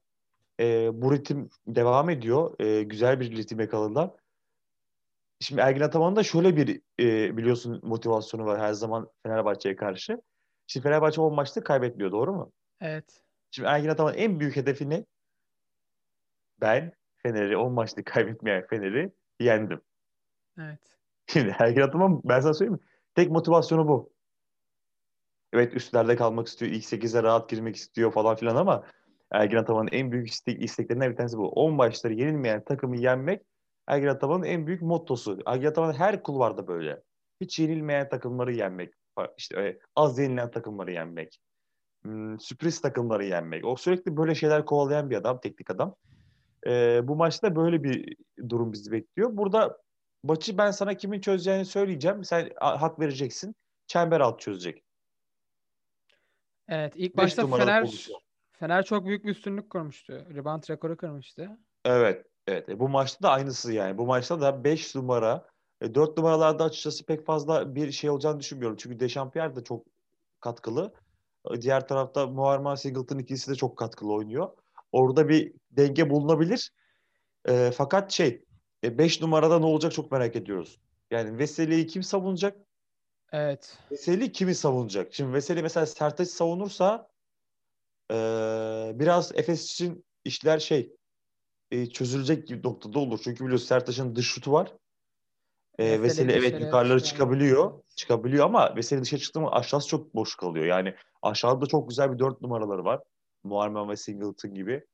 [0.60, 2.60] E, bu ritim devam ediyor.
[2.60, 4.12] E, güzel bir ritim yakaladılar.
[5.40, 10.22] Şimdi Ergin Ataman'ın da şöyle bir e, biliyorsun motivasyonu var her zaman Fenerbahçe'ye karşı.
[10.68, 12.52] Şimdi Fenerbahçe 10 maçta kaybetmiyor doğru mu?
[12.82, 13.24] Evet.
[13.52, 15.06] Şimdi Ergin Ataman'ın en büyük hedefi ne?
[16.62, 19.82] Ben Fener'i 10 maçta kaybetmeyen Fener'i yendim.
[20.60, 20.98] Evet.
[21.28, 22.88] Şimdi Ergin Ataman ben sana söyleyeyim mi?
[23.16, 24.14] Tek motivasyonu bu.
[25.54, 26.72] Evet üstlerde kalmak istiyor.
[26.72, 28.84] ilk 8'e rahat girmek istiyor falan filan ama
[29.32, 31.50] Ergin Ataman'ın en büyük istek, isteklerinden bir tanesi bu.
[31.50, 33.41] 10 maçları yenilmeyen takımı yenmek
[33.88, 35.39] Ergin Ataman'ın en büyük mottosu.
[35.46, 37.02] Ergin Ataman her kulvarda böyle.
[37.41, 38.94] Hiç yenilmeyen takımları yenmek.
[39.38, 41.39] İşte az yenilen takımları yenmek.
[42.04, 43.65] Hmm, sürpriz takımları yenmek.
[43.65, 45.96] O sürekli böyle şeyler kovalayan bir adam, teknik adam.
[46.67, 48.15] Ee, bu maçta böyle bir
[48.50, 49.38] durum bizi bekliyor.
[49.38, 49.78] Burada
[50.24, 52.24] maçı ben sana kimin çözeceğini söyleyeceğim.
[52.24, 53.56] Sen hak vereceksin.
[53.88, 54.84] Çember alt çözecek.
[56.67, 58.22] Evet ilk başta Fener pozisyon.
[58.62, 60.13] Fener çok büyük bir üstünlük kurmuştu.
[60.13, 61.58] Rebound rekoru kırmıştı.
[61.86, 62.26] Evet.
[62.47, 62.69] Evet.
[62.69, 63.97] E, bu maçta da aynısı yani.
[63.97, 65.47] Bu maçta da 5 numara
[65.82, 68.78] e, 4 numaralarda açıkçası pek fazla bir şey olacağını düşünmüyorum.
[68.78, 69.86] Çünkü Dechampierre de çok
[70.39, 70.93] katkılı.
[71.52, 74.50] E, diğer tarafta Muharrem Singleton ikisi de çok katkılı oynuyor.
[74.91, 76.71] Orada bir denge bulunabilir.
[77.47, 78.43] E, fakat şey
[78.84, 80.80] 5 e, numarada ne olacak çok merak ediyoruz.
[81.12, 82.58] Yani Veseli'yi kim savunacak?
[83.32, 83.78] Evet.
[83.91, 85.13] Veseli kimi savunacak?
[85.13, 87.11] Şimdi Veseli mesela Sertaç savunursa
[88.12, 88.15] e,
[89.00, 90.95] biraz Efes için işler şey
[91.71, 93.19] e, çözülecek gibi noktada olur.
[93.24, 94.74] Çünkü biliyorsun Sertaç'ın dış şutu var.
[95.80, 97.84] E, Veseli evet yukarıları çıkabiliyor.
[97.95, 100.65] Çıkabiliyor ama Veseli dışarı çıktı mı aşağısı çok boş kalıyor.
[100.65, 103.00] Yani aşağıda çok güzel bir dört numaraları var.
[103.43, 104.86] Muharrem ve Singleton gibi.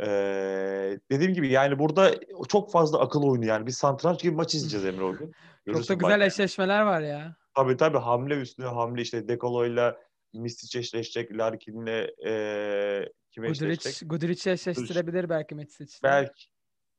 [0.00, 2.10] Ee, dediğim gibi yani burada
[2.48, 3.66] çok fazla akıl oyunu yani.
[3.66, 5.32] Biz satranç gibi maç izleyeceğiz Emre o gün.
[5.72, 6.26] çok da güzel bak.
[6.26, 7.36] eşleşmeler var ya.
[7.54, 9.96] Tabii tabii hamle üstüne hamle işte Dekolo'yla
[10.40, 14.10] Mistic eşleşecek, Larkin'le e, kim eşleşecek?
[14.10, 15.98] Guduric eşleştirebilir belki Mistic.
[16.02, 16.46] Belki.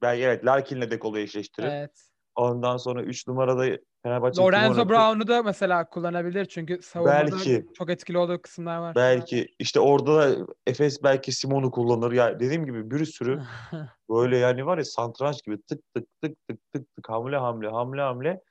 [0.02, 1.68] Belki evet Larkin'le Dekolo'yu eşleştirir.
[1.68, 2.08] Evet.
[2.36, 8.18] Ondan sonra 3 numarada Fenerbahçe Lorenzo Brown'u da mesela kullanabilir çünkü savunmada belki, çok etkili
[8.18, 8.96] olduğu kısımlar var.
[8.96, 12.12] Belki işte orada da Efes belki Simon'u kullanır.
[12.12, 13.42] Ya dediğim gibi bir sürü
[14.10, 18.02] böyle yani var ya santranç gibi tık tık tık tık tık tık hamle hamle hamle
[18.02, 18.42] hamle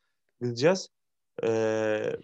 [0.40, 0.88] gideceğiz.
[1.44, 2.16] Ee,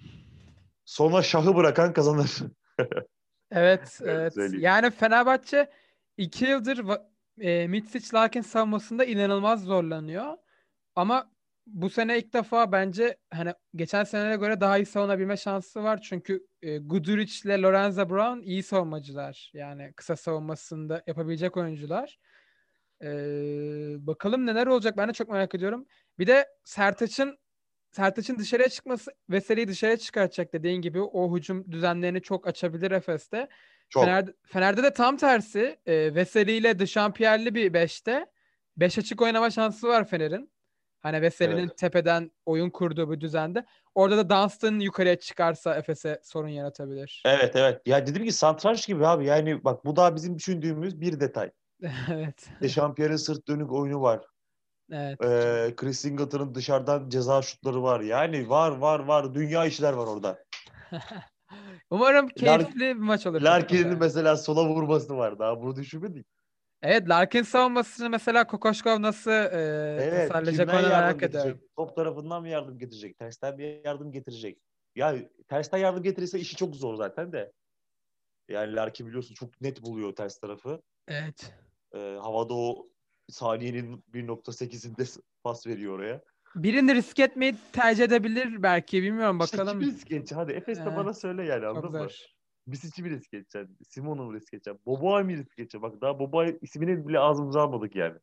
[0.85, 2.39] sonra şahı bırakan kazanır.
[3.51, 4.35] evet, evet.
[4.59, 5.71] Yani Fenerbahçe
[6.17, 6.85] iki yıldır
[7.41, 10.37] e, Mitsic Larkin savunmasında inanılmaz zorlanıyor.
[10.97, 11.31] Ama
[11.67, 16.01] bu sene ilk defa bence hani geçen senelere göre daha iyi savunabilme şansı var.
[16.03, 19.51] Çünkü e, Guduric ile Lorenzo Brown iyi savunmacılar.
[19.55, 22.19] Yani kısa savunmasında yapabilecek oyuncular.
[23.03, 25.87] Ee, bakalım neler olacak ben de çok merak ediyorum.
[26.19, 27.39] Bir de Sertaç'ın
[27.93, 33.49] Sertaç'ın dışarıya çıkması Veseli'yi dışarıya çıkartacak dediğin gibi o hücum düzenlerini çok açabilir Efes'te.
[33.89, 34.05] Çok.
[34.05, 35.79] Fener'de, Fener'de de tam tersi.
[35.87, 38.27] E, Veseli ile Dışampiyerli bir beşte.
[38.77, 40.53] Beş açık oynama şansı var Fener'in.
[41.01, 41.79] Hani Veseli'nin evet.
[41.79, 43.65] tepeden oyun kurduğu bir düzende.
[43.95, 47.23] Orada da Dunstan yukarıya çıkarsa Efes'e sorun yaratabilir.
[47.27, 47.83] Evet evet.
[47.87, 49.27] Ya dedim ki santranç gibi abi.
[49.27, 51.51] Yani bak bu da bizim düşündüğümüz bir detay.
[52.13, 52.49] evet.
[52.69, 54.21] Şampiyonun sırt dönük oyunu var.
[54.93, 55.25] Evet.
[55.25, 58.01] Ee, Chris Singleton'ın dışarıdan ceza şutları var.
[58.01, 59.35] Yani var var var.
[59.35, 60.45] Dünya işler var orada.
[61.91, 63.43] Umarım keyifli Lark, bir maç olur.
[63.43, 65.39] Larkin'in mesela sola vurması var.
[65.39, 66.27] Daha bunu düşünmedik.
[66.83, 71.61] Evet Larkin savunmasını mesela Kokoşkov nasıl e, evet, tasarlayacak onu merak ediyorum.
[71.77, 73.19] Top tarafından mı yardım getirecek?
[73.19, 74.59] Tersten bir yardım getirecek.
[74.95, 75.17] Ya
[75.49, 77.53] tersten yardım getirirse işi çok zor zaten de.
[78.49, 80.83] Yani Larkin biliyorsun çok net buluyor ters tarafı.
[81.09, 81.55] Evet.
[81.95, 82.92] Ee, havada o
[83.29, 86.21] saniyenin 1.8'inde pas veriyor oraya.
[86.55, 89.81] Birini risk etmeyi tercih edebilir belki bilmiyorum bakalım.
[89.81, 90.39] İşte risk edecek?
[90.39, 92.09] Hadi Efes de ee, bana söyle yani anladın mı?
[92.67, 93.79] Bisic'i mi risk edeceksin?
[93.89, 94.81] Simon'u mu risk edeceksin?
[94.87, 95.83] Boboa'yı mı risk edeceksin?
[95.83, 98.19] Bak daha Boboa ismini bile ağzımıza almadık yani.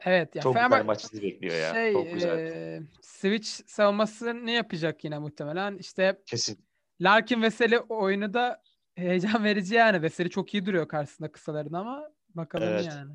[0.00, 0.36] Evet.
[0.36, 1.74] Ya Çok Fenerbahçe, güzel maç sizi bekliyor ya.
[1.74, 2.38] Şey, Çok güzel.
[2.38, 5.78] E, Switch savunması ne yapacak yine muhtemelen?
[5.78, 6.58] İşte Kesin.
[7.00, 8.62] Larkin Veseli oyunu da
[8.94, 10.02] heyecan verici yani.
[10.02, 12.86] Veseli çok iyi duruyor karşısında kısaların ama bakalım Evet.
[12.86, 13.12] yani.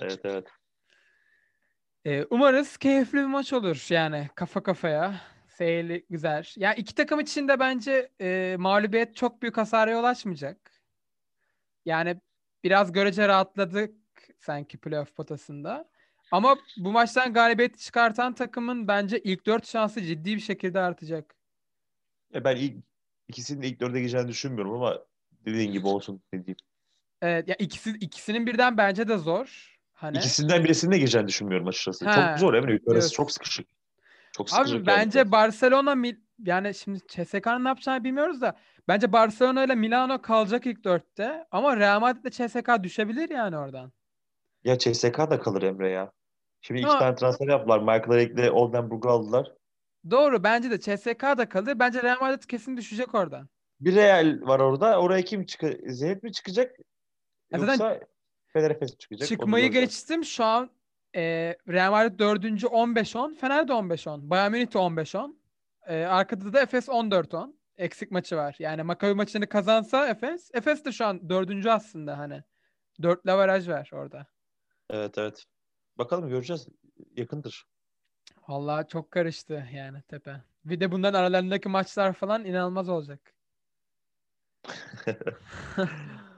[0.00, 0.46] Evet evet.
[2.04, 5.20] Ee, umarız keyifli bir maç olur yani kafa kafaya.
[5.48, 6.44] Seyirli güzel.
[6.56, 10.72] Ya iki takım için de bence e, mağlubiyet çok büyük hasara yol açmayacak.
[11.84, 12.20] Yani
[12.64, 13.94] biraz görece rahatladık
[14.38, 15.90] sanki playoff potasında.
[16.30, 21.36] Ama bu maçtan galibiyet çıkartan takımın bence ilk dört şansı ciddi bir şekilde artacak.
[22.34, 22.84] E ben ilk
[23.28, 24.98] ikisinin de ilk dörde gireceğini düşünmüyorum ama
[25.44, 26.67] dediğin gibi olsun ne diyeyim.
[27.22, 29.74] Evet, ya ikisi ikisinin birden bence de zor.
[29.94, 32.10] Hani İkisinden birisinin de gireceğini düşünmüyorum açıkçası.
[32.10, 32.72] He, Çok zor Emre.
[32.72, 33.14] Arası diyorsun.
[33.16, 33.68] çok sıkışık.
[34.32, 34.76] Çok sıkışık.
[34.76, 34.86] Abi yani.
[34.86, 38.56] bence Barcelona Mil- yani şimdi CSK'nın ne yapacağını bilmiyoruz da
[38.88, 43.92] bence Barcelona ile Milano kalacak ilk dörtte ama Real Madrid ile CSK düşebilir yani oradan.
[44.64, 46.12] Ya CSK da kalır Emre ya.
[46.60, 46.98] Şimdi iki Ha.
[46.98, 47.78] tane transfer yaptılar.
[47.78, 49.52] Michael Erick'le Oldenburg'u aldılar.
[50.10, 51.78] Doğru bence de CSK da kalır.
[51.78, 53.48] Bence Real Madrid kesin düşecek oradan.
[53.80, 55.00] Bir Real var orada.
[55.00, 55.80] Oraya kim çıkacak?
[55.86, 56.76] Zenit mi çıkacak?
[57.52, 58.00] Zaten Yoksa
[58.52, 59.28] Fener Efes çıkacak.
[59.28, 60.70] Çıkmayı geçtim şu an
[61.16, 61.22] e,
[61.68, 62.44] Real Madrid 4.
[62.44, 65.34] 15-10, Fener de 15-10, Bayern Münih de 15-10.
[65.86, 67.54] E, arkada da Efes 14-10.
[67.76, 68.56] Eksik maçı var.
[68.58, 71.66] Yani Maccabi maçını kazansa Efes, Efes de şu an 4.
[71.66, 72.42] aslında hani.
[73.02, 74.26] 4 averaj var orada.
[74.90, 75.44] Evet evet.
[75.98, 76.68] Bakalım göreceğiz.
[77.16, 77.66] Yakındır.
[78.48, 80.42] Vallahi çok karıştı yani tepe.
[80.64, 83.34] Bir de bundan aralarındaki maçlar falan inanılmaz olacak.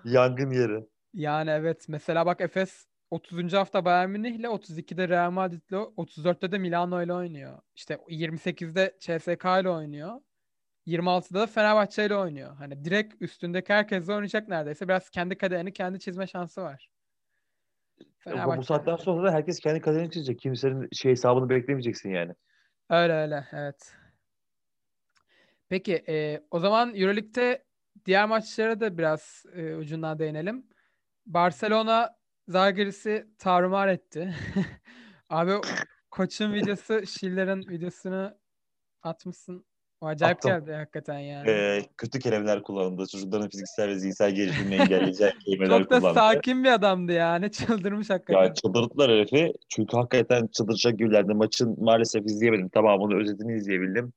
[0.05, 0.87] Yangın yeri.
[1.15, 3.53] Yani evet mesela bak Efes 30.
[3.53, 7.59] hafta Bayern Münih ile 32'de Real Madrid ile 34'te de Milano ile oynuyor.
[7.75, 10.21] İşte 28'de CSK ile oynuyor.
[10.87, 12.57] 26'da da Fenerbahçe ile oynuyor.
[12.57, 14.89] Hani direkt üstündeki herkesle oynayacak neredeyse.
[14.89, 16.91] Biraz kendi kaderini kendi çizme şansı var.
[18.01, 18.63] Bu, bu Fenerbahçe.
[18.63, 20.39] saatten sonra da herkes kendi kaderini çizecek.
[20.39, 22.33] Kimsenin şey hesabını beklemeyeceksin yani.
[22.91, 23.95] Öyle öyle evet.
[25.69, 27.65] Peki e, o zaman Euroleague'de
[28.07, 30.67] diğer maçlara da biraz e, ucundan değinelim.
[31.35, 32.17] Barcelona
[32.49, 34.35] Zalgiris'i tarumar etti.
[35.31, 35.53] Abi
[36.11, 38.35] koçun videosu, Schiller'in videosunu
[39.03, 39.65] atmışsın.
[40.01, 40.51] O acayip Attım.
[40.51, 41.51] geldi hakikaten yani.
[41.51, 43.07] Ee, kötü kelimeler kullanıldı.
[43.13, 46.19] Çocukların fiziksel ve zihinsel gelişimini engelleyecek kelimeler Çok da kullandı.
[46.19, 47.51] sakin bir adamdı yani.
[47.51, 48.43] Çıldırmış hakikaten.
[48.43, 49.53] Ya çıldırttılar herifi.
[49.69, 51.35] Çünkü hakikaten çıldıracak gibilerdi.
[51.35, 52.69] Maçın maalesef izleyemedim.
[52.69, 54.13] Tamamını özetini izleyebildim.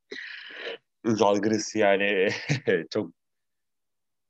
[1.06, 2.30] Zalgiris yani
[2.94, 3.12] çok,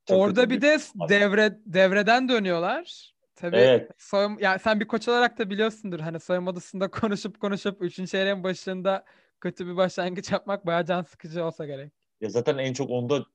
[0.05, 0.77] çok Orada bir de
[1.09, 3.13] devre devreden dönüyorlar.
[3.35, 3.91] Tabii Evet.
[3.97, 8.05] soyun, yani sen bir koç olarak da biliyorsundur hani soyunma odasında konuşup konuşup 3.
[8.07, 9.05] çeyreğin başında
[9.41, 11.93] kötü bir başlangıç yapmak bayağı can sıkıcı olsa gerek.
[12.21, 13.25] Ya zaten en çok onda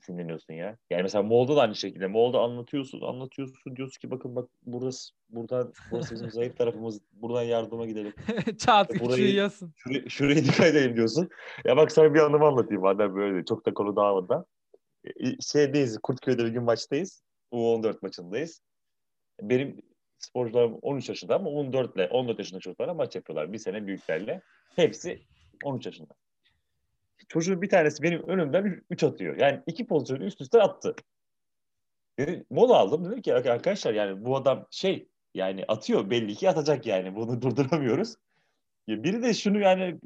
[0.00, 0.76] sinirleniyorsun ya.
[0.90, 2.06] Yani mesela Moğol'da da aynı şekilde.
[2.06, 3.76] Moğol'da anlatıyorsun, anlatıyorsun.
[3.76, 7.00] Diyorsun ki bakın bak burası buradan burası bizim zayıf tarafımız.
[7.12, 8.12] Buradan yardıma gidelim.
[8.58, 9.72] Çat Burayı- yiyorsun.
[9.76, 11.28] Şuraya, şuraya dikkat edelim diyorsun.
[11.64, 13.44] Ya bak sana bir anımı anlatayım madem böyle.
[13.44, 14.44] Çok da konu dağılmadan.
[15.04, 17.22] E, Şeydeyiz, Kurtköy'de bir gün maçtayız.
[17.52, 18.62] U14 maçındayız.
[19.42, 19.82] Benim
[20.18, 23.52] sporcularım 13 yaşında ama 14 ile 14 yaşında çocuklara maç yapıyorlar.
[23.52, 24.42] Bir sene büyüklerle.
[24.76, 25.22] Hepsi
[25.64, 26.14] 13 yaşında.
[27.28, 29.36] Çocuğun bir tanesi benim önümden 3 atıyor.
[29.36, 30.94] Yani iki pozisyonu üst üste attı.
[32.18, 33.04] Dedim, mola aldım.
[33.04, 37.16] Dedim ki arkadaşlar yani bu adam şey yani atıyor belli ki atacak yani.
[37.16, 38.14] Bunu durduramıyoruz.
[38.86, 40.00] Ya biri de şunu yani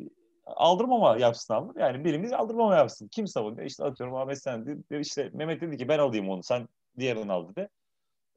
[0.46, 1.76] aldırmama yapsın alır.
[1.76, 3.08] Yani birimiz aldırmama yapsın.
[3.08, 3.66] Kim savunuyor?
[3.66, 5.00] İşte atıyorum Ahmet sen dedi.
[5.00, 6.42] İşte Mehmet dedi ki ben alayım onu.
[6.42, 7.68] Sen diğerini al dedi.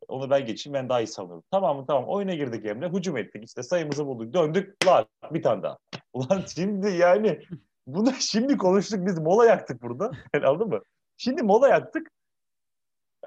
[0.08, 1.44] Onu ben geçeyim ben daha iyi savunurum.
[1.52, 2.10] Tamam mı tamam.
[2.10, 2.90] Oyuna girdik Emre.
[2.90, 3.44] Hücum ettik.
[3.44, 4.34] İşte sayımızı bulduk.
[4.34, 4.86] Döndük.
[4.88, 5.78] Lan bir tane daha.
[6.14, 7.40] Ulan şimdi yani
[7.88, 9.06] bunu şimdi konuştuk.
[9.06, 10.12] Biz mola yaktık burada.
[10.34, 10.82] Yani anladın mı?
[11.18, 12.12] Şimdi mola yaktık.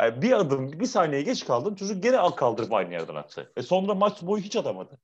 [0.00, 1.74] Yani bir adım, bir saniye geç kaldım.
[1.74, 3.52] Çocuk gene al kaldırıp aynı yerden attı.
[3.56, 4.98] E sonra maç boyu hiç atamadı.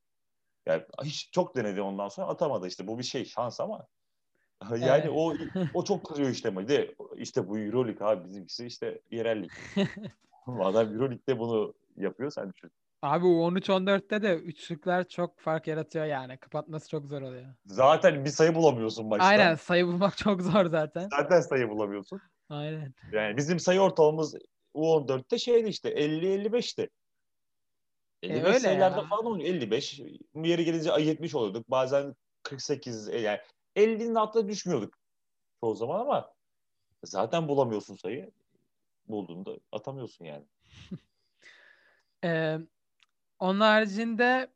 [0.66, 2.86] Yani hiç çok denedi ondan sonra atamadı işte.
[2.86, 3.86] Bu bir şey şans ama
[4.70, 5.10] yani Evet.
[5.14, 5.34] o
[5.74, 9.50] o çok kırıyor işte de işte bu Euroleague abi bizimkisi işte yerellik.
[10.46, 12.70] Adam Euroleague'de bunu yapıyor sen düşün.
[13.02, 16.36] Abi o 13-14'te de üçlükler çok fark yaratıyor yani.
[16.38, 17.46] Kapatması çok zor oluyor.
[17.66, 19.26] Zaten bir sayı bulamıyorsun maçta.
[19.26, 21.08] Aynen sayı bulmak çok zor zaten.
[21.10, 22.20] Zaten sayı bulamıyorsun.
[22.48, 22.94] Aynen.
[23.12, 24.34] Yani bizim sayı ortalamamız
[24.74, 26.88] U14'te şeydi işte 50-55'ti.
[28.30, 29.06] 55 öyle sayılarda ya.
[29.06, 29.54] falan oynuyor.
[29.54, 30.00] 55.
[30.34, 31.70] Yeri gelince 70 oluyorduk.
[31.70, 33.38] Bazen 48 e, yani
[33.76, 34.94] 50'nin altına düşmüyorduk
[35.60, 36.32] çoğu zaman ama
[37.04, 38.30] zaten bulamıyorsun sayı.
[39.08, 40.44] Bulduğunda atamıyorsun yani.
[42.24, 42.58] Ee,
[43.38, 44.50] onun haricinde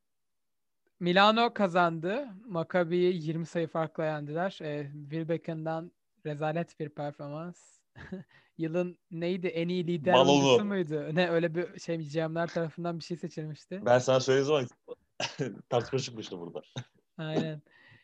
[1.00, 2.28] Milano kazandı.
[2.46, 4.58] Maccabi'yi 20 sayı farkla yendiler.
[4.62, 5.92] Ee, Wilbeck'ından
[6.26, 7.79] rezalet bir performans.
[8.58, 11.08] yılın neydi en iyi lider oyuncusu muydu?
[11.12, 13.82] Ne öyle bir şey GM'ler tarafından bir şey seçilmişti.
[13.86, 16.62] Ben sana söylediğim zaman tartışma çıkmıştı burada.
[17.18, 17.62] Aynen.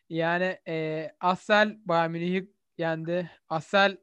[0.09, 3.31] Yani e, Assel Bayern Münih'i yendi.
[3.49, 3.97] Assel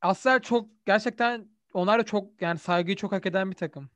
[0.00, 3.90] Assel çok gerçekten onlar da çok yani saygıyı çok hak eden bir takım.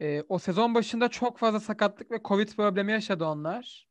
[0.00, 3.88] E, o sezon başında çok fazla sakatlık ve Covid problemi yaşadı onlar.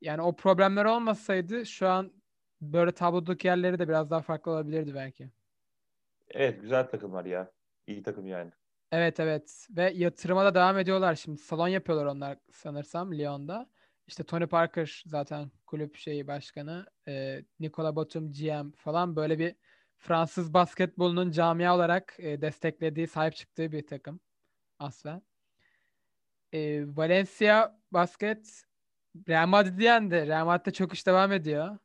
[0.00, 2.12] Yani o problemler olmasaydı şu an
[2.60, 5.30] böyle tablodaki yerleri de biraz daha farklı olabilirdi belki.
[6.30, 7.52] Evet güzel takımlar ya.
[7.86, 8.50] İyi takım yani.
[8.92, 11.38] Evet evet ve yatırıma da devam ediyorlar şimdi.
[11.38, 13.70] Salon yapıyorlar onlar sanırsam Lyon'da.
[14.06, 16.86] İşte Tony Parker zaten kulüp şeyi başkanı.
[17.08, 19.54] E, Nicola Batum GM falan böyle bir
[19.98, 24.20] Fransız basketbolunun camia olarak e, desteklediği, sahip çıktığı bir takım.
[24.78, 25.22] Aslen.
[26.52, 28.64] E, Valencia basket
[29.28, 30.26] Real Madrid yendi.
[30.26, 31.78] Real Madrid'de çok iş devam ediyor.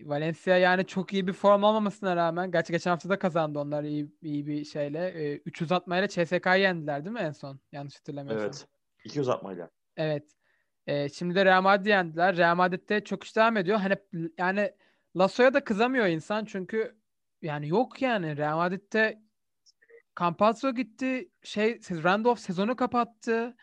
[0.00, 4.12] Valencia yani çok iyi bir form olmamasına rağmen gerçi geçen hafta da kazandı onlar iyi,
[4.22, 5.08] iyi bir şeyle.
[5.08, 7.60] E, 300 atmayla CSK'yı yendiler değil mi en son?
[7.72, 8.46] Yanlış hatırlamıyorsam.
[8.46, 8.66] Evet.
[9.04, 9.70] 200 atmayla.
[9.96, 10.24] Evet.
[10.86, 12.36] E, şimdi de Real Madrid yendiler.
[12.36, 13.78] Real Madrid'de çok iş devam ediyor.
[13.78, 13.96] Hani
[14.38, 14.72] yani
[15.16, 16.96] Lasso'ya da kızamıyor insan çünkü
[17.42, 19.22] yani yok yani Real Madrid'de
[20.18, 21.30] Campazzo gitti.
[21.42, 23.56] Şey Randolph sezonu kapattı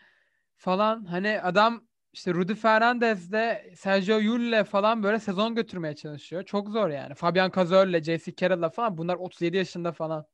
[0.56, 1.04] falan.
[1.04, 6.42] Hani adam işte Rudy Fernandez de Sergio Yul'le falan böyle sezon götürmeye çalışıyor.
[6.42, 7.14] Çok zor yani.
[7.14, 8.34] Fabian Cazor'le, J.C.
[8.36, 10.26] Carroll'la falan bunlar 37 yaşında falan.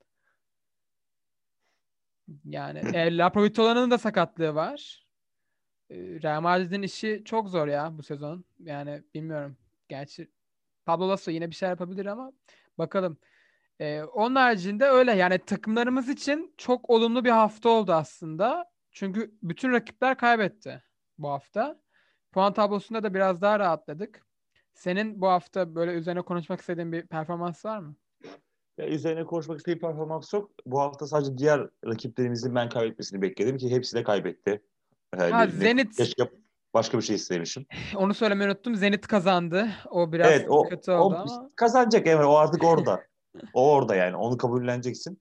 [2.45, 5.07] Yani e, Laprovitola'nın da sakatlığı var.
[5.91, 8.45] E, Real Madrid'in işi çok zor ya bu sezon.
[8.59, 9.57] Yani bilmiyorum.
[9.89, 10.31] Gerçi
[10.87, 12.33] Pablo Lasso yine bir şey yapabilir ama
[12.79, 13.19] bakalım.
[13.81, 18.71] Ee, onun haricinde öyle yani takımlarımız için çok olumlu bir hafta oldu aslında.
[18.93, 20.83] Çünkü bütün rakipler kaybetti
[21.23, 21.81] bu hafta.
[22.33, 24.27] Puan tablosunda da biraz daha rahatladık.
[24.75, 27.95] Senin bu hafta böyle üzerine konuşmak istediğin bir performans var mı?
[28.79, 30.51] Ya üzerine konuşmak istediğim performans yok.
[30.67, 34.63] Bu hafta sadece diğer rakiplerimizin ben kaybetmesini bekledim ki hepsi de kaybetti.
[35.19, 35.97] Yani ha, Zenit.
[35.97, 36.31] Keşke
[36.75, 37.67] başka bir şey istemişim.
[37.97, 38.77] Onu söylemeyi unuttum.
[38.77, 39.69] Zenit kazandı.
[39.91, 41.51] O biraz evet, o, kötü oldu o, ama.
[41.57, 43.05] Kazanacak evet o artık orada.
[43.55, 45.21] o orada yani onu kabulleneceksin.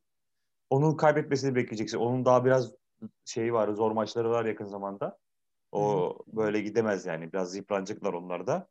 [0.70, 1.98] Onun kaybetmesini bekleyeceksin.
[1.98, 2.72] Onun daha biraz
[3.26, 5.18] şeyi var, zor maçları var yakın zamanda.
[5.72, 7.34] O böyle gidemez yani.
[7.34, 8.68] Biraz yıpranacaklar onlar da.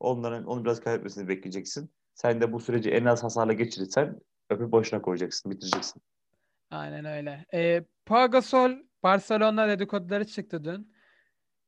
[0.00, 1.90] Onların onu biraz kaybetmesini bekleyeceksin.
[2.14, 6.02] Sen de bu süreci en az hasarla geçirirsen öpüp başına koyacaksın, bitireceksin.
[6.70, 7.46] Aynen öyle.
[7.54, 8.70] E, Pau Gasol
[9.02, 10.94] Barcelona dedikoduları çıktı dün.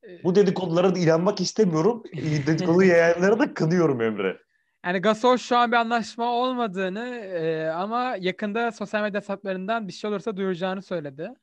[0.08, 2.02] E, bu dedikodulara da inanmak istemiyorum.
[2.46, 4.38] Dedikodu yayanları da kınıyorum Emre.
[4.84, 10.10] Yani Gasol şu an bir anlaşma olmadığını e, ama yakında sosyal medya hesaplarından bir şey
[10.10, 11.34] olursa duyuracağını söyledi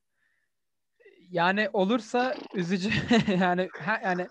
[1.30, 2.90] yani olursa üzücü
[3.40, 4.28] yani ha, yani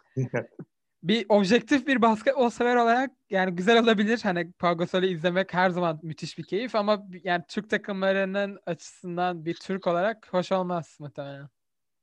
[1.03, 4.21] bir objektif bir basketbol sever olarak yani güzel olabilir.
[4.23, 9.87] Hani Pau izlemek her zaman müthiş bir keyif ama yani Türk takımlarının açısından bir Türk
[9.87, 11.49] olarak hoş olmaz muhtemelen.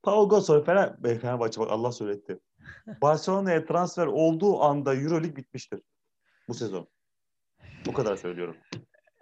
[0.03, 2.39] Pau Gasol Fener, Fenerbahçe bak Allah söyletti.
[3.01, 5.81] Barcelona'ya transfer olduğu anda Euroleague bitmiştir
[6.47, 6.88] bu sezon.
[7.86, 8.58] Bu kadar söylüyorum.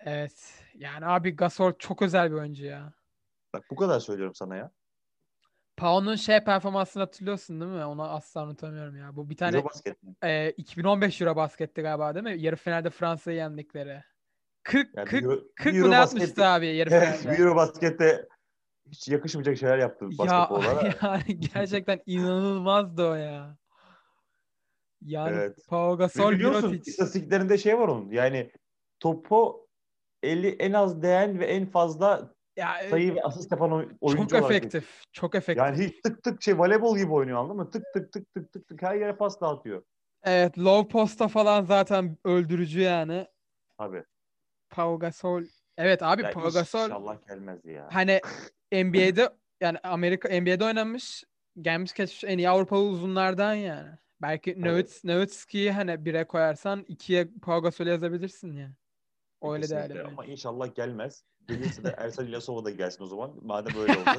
[0.05, 0.63] Evet.
[0.75, 2.93] Yani abi Gasol çok özel bir oyuncu ya.
[3.53, 4.71] Bak bu kadar söylüyorum sana ya.
[5.77, 7.85] Pau'nun şey performansını hatırlıyorsun değil mi?
[7.85, 9.15] Onu asla unutamıyorum ya.
[9.15, 12.41] Bu bir tane Eurobasket E, 2015 Eurobasketti galiba değil mi?
[12.41, 14.03] Yarı finalde Fransa'yı yendikleri.
[14.63, 17.41] 40 yani 40 Euro, 40 mı ne yapmıştı abi yarı finalde?
[17.41, 18.27] Eurobasket'te
[18.91, 20.87] hiç yakışmayacak şeyler yaptı basketbollara.
[20.87, 23.57] Ya, yani gerçekten inanılmazdı o ya.
[25.01, 25.57] Yani evet.
[25.67, 28.11] Pau Gasol biliyorsun istatistiklerinde şey var onun.
[28.11, 28.51] Yani
[28.99, 29.67] topu
[30.23, 34.33] 50 en az değen ve en fazla ya, e, sayı ve asist yapan oyuncu Çok
[34.33, 35.01] efektif.
[35.11, 35.65] Çok efektif.
[35.65, 37.71] Yani hiç tık tık şey voleybol gibi oynuyor anladın mı?
[37.71, 39.83] Tık tık tık tık tık tık her yere pas dağıtıyor.
[40.23, 43.27] Evet, low posta falan zaten öldürücü yani.
[43.77, 44.03] Abi.
[44.69, 45.43] Pau Gasol.
[45.77, 46.85] Evet abi ya Pau Gasol.
[46.85, 47.89] İnşallah gelmez ya.
[47.91, 48.21] Hani
[48.73, 49.29] NBA'de
[49.61, 51.23] yani Amerika NBA'de oynamış.
[51.61, 53.89] Gelmiş geçmiş en iyi Avrupalı uzunlardan yani.
[54.21, 55.01] Belki evet.
[55.03, 58.73] Nowitzki'yi hani bire koyarsan ikiye Pau Gasol yazabilirsin yani.
[59.43, 60.03] Öyle değerli.
[60.03, 61.23] Ama inşallah gelmez.
[61.47, 63.31] Gelirse de Ersan İlyasova da gelsin o zaman.
[63.41, 64.09] Madem öyle oldu.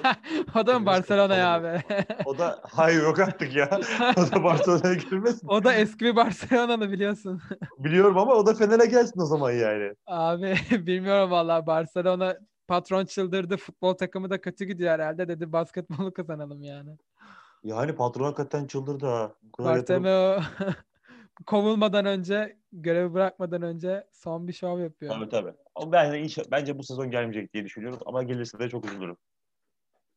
[0.59, 1.83] o da mı Barcelona'ya abi?
[2.25, 3.81] o da hayır yok artık ya.
[4.17, 5.49] O da Barcelona'ya girmesin.
[5.49, 7.43] o da eski bir Barcelona'nı biliyorsun.
[7.79, 9.95] Biliyorum ama o da Fener'e gelsin o zaman yani.
[10.07, 12.37] Abi bilmiyorum vallahi Barcelona
[12.69, 13.57] patron çıldırdı.
[13.57, 15.29] Futbol takımı da kötü gidiyor herhalde.
[15.29, 16.91] Dedi basketbolu kazanalım yani.
[17.65, 19.33] Yani patron hakikaten çıldırdı ha.
[19.59, 20.41] Bartomeu
[21.47, 25.15] kovulmadan önce, görevi bırakmadan önce son bir şov yapıyor.
[25.15, 25.53] Tabii tabii.
[25.93, 29.17] Ben de inşa- bence bu sezon gelmeyecek diye düşünüyorum ama gelirse de çok üzülürüm.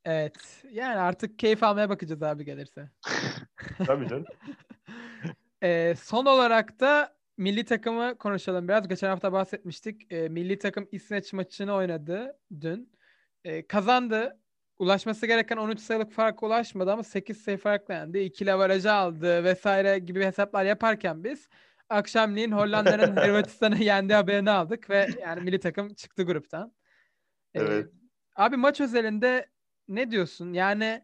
[0.05, 0.63] Evet.
[0.71, 2.89] Yani artık keyif almaya bakacağız abi gelirse.
[3.85, 4.25] tabii canım.
[5.63, 8.87] ee, son olarak da milli takımı konuşalım biraz.
[8.87, 10.11] Geçen hafta bahsetmiştik.
[10.11, 12.93] E, milli takım İsveç maçını oynadı dün.
[13.43, 14.39] E, kazandı.
[14.79, 18.19] Ulaşması gereken 13 sayılık farka ulaşmadı ama 8 sayı farkla yendi.
[18.19, 21.49] İkili avarajı aldı vesaire gibi hesaplar yaparken biz
[21.89, 26.73] akşamleyin Hollanda'nın Hırvatistan'ı yendi haberini aldık ve yani milli takım çıktı gruptan.
[27.53, 27.89] Ee, evet.
[28.35, 29.49] abi maç özelinde
[29.87, 30.53] ne diyorsun?
[30.53, 31.03] Yani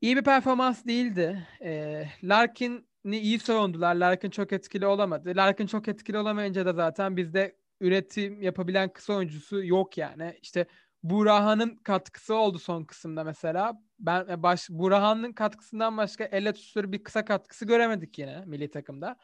[0.00, 1.46] iyi bir performans değildi.
[1.62, 3.94] Ee, Larkin'i iyi savundular.
[3.94, 5.32] Larkin çok etkili olamadı.
[5.36, 10.38] Larkin çok etkili olamayınca da zaten bizde üretim yapabilen kısa oyuncusu yok yani.
[10.42, 10.66] İşte
[11.04, 13.82] Burahan'ın katkısı oldu son kısımda mesela.
[13.98, 19.16] Ben e, baş Burahan'ın katkısından başka elle tutulur bir kısa katkısı göremedik yine milli takımda.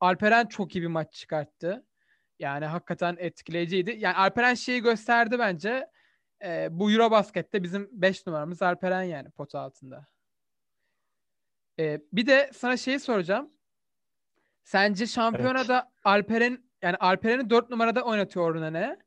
[0.00, 1.86] Alperen çok iyi bir maç çıkarttı.
[2.38, 3.96] Yani hakikaten etkileyiciydi.
[3.98, 5.90] Yani Alperen şeyi gösterdi bence.
[6.44, 10.06] E, bu Eurobasket'te bizim 5 numaramız Alperen yani pot altında.
[11.78, 13.50] E, bir de sana şeyi soracağım.
[14.64, 16.00] Sence şampiyonada evet.
[16.04, 19.05] Alperen yani Alperen'i 4 numarada oynatıyor Orhun ne?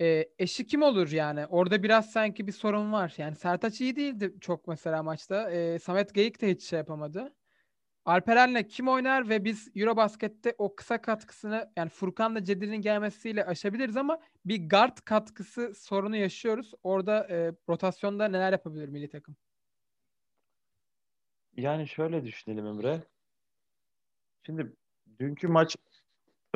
[0.00, 1.46] E, eşi kim olur yani?
[1.46, 3.14] Orada biraz sanki bir sorun var.
[3.18, 5.50] Yani Sertaç iyi değildi çok mesela maçta.
[5.50, 7.34] E, Samet Geyik de hiç şey yapamadı.
[8.04, 14.20] Alperen'le kim oynar ve biz Eurobasket'te o kısa katkısını yani Furkan'la Cedil'in gelmesiyle aşabiliriz ama
[14.44, 16.72] bir guard katkısı sorunu yaşıyoruz.
[16.82, 19.36] Orada e, rotasyonda neler yapabilir milli takım?
[21.56, 23.02] Yani şöyle düşünelim Emre.
[24.46, 24.72] Şimdi
[25.18, 25.76] dünkü maç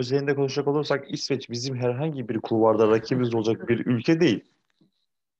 [0.00, 4.44] özelinde konuşacak olursak İsveç bizim herhangi bir kulvarda rakibimiz olacak bir ülke değil.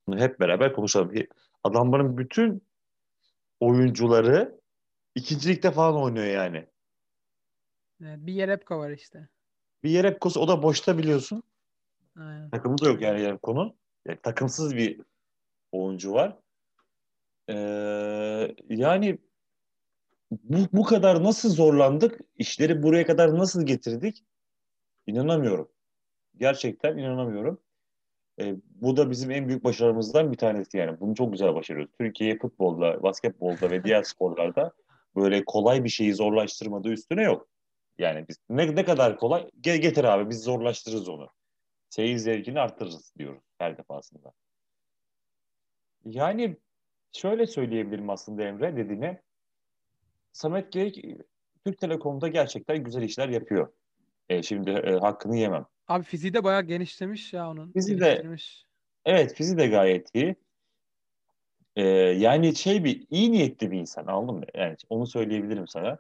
[0.06, 1.12] Bunu hep beraber konuşalım.
[1.64, 2.62] Adamların bütün
[3.61, 4.61] oyuncuları
[5.14, 6.66] ikincilikte falan oynuyor yani.
[8.00, 9.28] Bir Yerepko var işte.
[9.84, 11.42] Bir Yerepko'su o da boşta biliyorsun.
[12.16, 12.50] Aynen.
[12.50, 13.74] Takımı da yok yani Yerepko'nun.
[14.06, 15.00] Yani takımsız bir
[15.72, 16.36] oyuncu var.
[17.48, 19.18] Ee, yani
[20.30, 22.20] bu, bu kadar nasıl zorlandık?
[22.38, 24.24] İşleri buraya kadar nasıl getirdik?
[25.11, 25.68] İnanamıyorum.
[26.36, 27.61] Gerçekten inanamıyorum.
[28.40, 31.00] E, bu da bizim en büyük başarımızdan bir tanesi yani.
[31.00, 31.92] Bunu çok güzel başarıyoruz.
[31.98, 34.72] Türkiye futbolda, basketbolda ve diğer sporlarda
[35.16, 37.48] böyle kolay bir şeyi zorlaştırmadığı üstüne yok.
[37.98, 41.28] Yani biz ne, ne kadar kolay getir abi biz zorlaştırırız onu.
[41.88, 44.32] Seyir zevkini arttırırız diyoruz her defasında.
[46.04, 46.56] Yani
[47.12, 49.22] şöyle söyleyebilirim aslında Emre dediğine.
[50.32, 51.04] Samet Gerek
[51.66, 53.72] Türk Telekom'da gerçekten güzel işler yapıyor.
[54.31, 55.66] E, şimdi e, hakkını yemem.
[55.89, 57.72] Abi fiziği de bayağı genişlemiş ya onun.
[57.72, 58.24] Fiziği de
[59.05, 60.37] evet fiziği de gayet iyi.
[61.76, 64.45] Ee, yani şey bir iyi niyetli bir insan anladın mı?
[64.55, 65.99] Yani onu söyleyebilirim sana.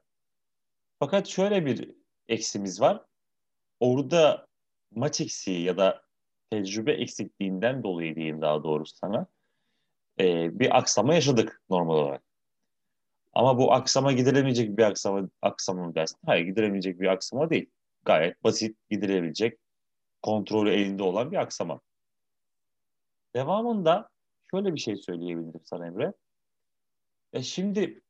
[0.98, 1.90] Fakat şöyle bir
[2.28, 3.04] eksimiz var.
[3.80, 4.46] Orada
[4.94, 6.02] maç eksiği ya da
[6.50, 9.26] tecrübe eksikliğinden dolayı diyeyim daha doğrusu sana.
[10.20, 12.22] Ee, bir aksama yaşadık normal olarak.
[13.32, 16.18] Ama bu aksama gidilemeyecek bir aksama, aksama mı dersin?
[16.26, 17.70] Hayır gidilemeyecek bir aksama değil.
[18.04, 19.58] Gayet basit gidilebilecek,
[20.22, 21.80] kontrolü elinde olan bir aksama.
[23.34, 24.08] Devamında
[24.50, 26.12] şöyle bir şey söyleyebilirim sana Emre.
[27.32, 28.02] E şimdi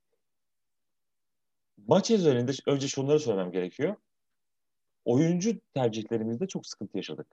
[1.86, 3.96] maç üzerinde önce şunları söylemem gerekiyor.
[5.04, 7.26] Oyuncu tercihlerimizde çok sıkıntı yaşadık.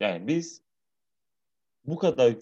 [0.00, 0.62] Yani biz
[1.84, 2.34] bu kadar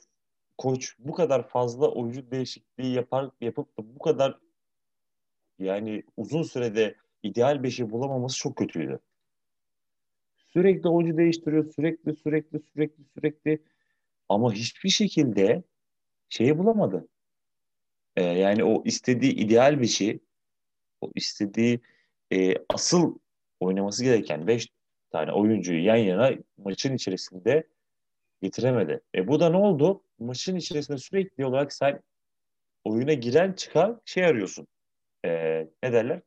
[0.58, 4.38] koç bu kadar fazla oyuncu değişikliği yapar yapıp da bu kadar
[5.58, 9.00] yani uzun sürede ideal beşi bulamaması çok kötüydü.
[10.36, 13.62] Sürekli oyuncu değiştiriyor, sürekli sürekli sürekli sürekli
[14.28, 15.62] ama hiçbir şekilde
[16.28, 17.08] şeyi bulamadı.
[18.16, 20.18] Ee, yani o istediği ideal bir şey,
[21.00, 21.80] o istediği
[22.32, 23.18] e, asıl
[23.60, 24.68] oynaması gereken 5
[25.10, 27.68] tane oyuncuyu yan yana maçın içerisinde
[28.42, 29.00] getiremedi.
[29.14, 30.02] E bu da ne oldu?
[30.18, 32.00] Maçın içerisinde sürekli olarak sen
[32.84, 34.66] oyuna giren çıkan şey arıyorsun.
[35.24, 35.30] E,
[35.82, 36.22] ne derler?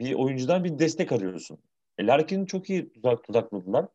[0.00, 1.58] Bir oyuncudan bir destek arıyorsun.
[1.98, 3.86] E, Larkin'i çok iyi tuzak, tuzakladılar.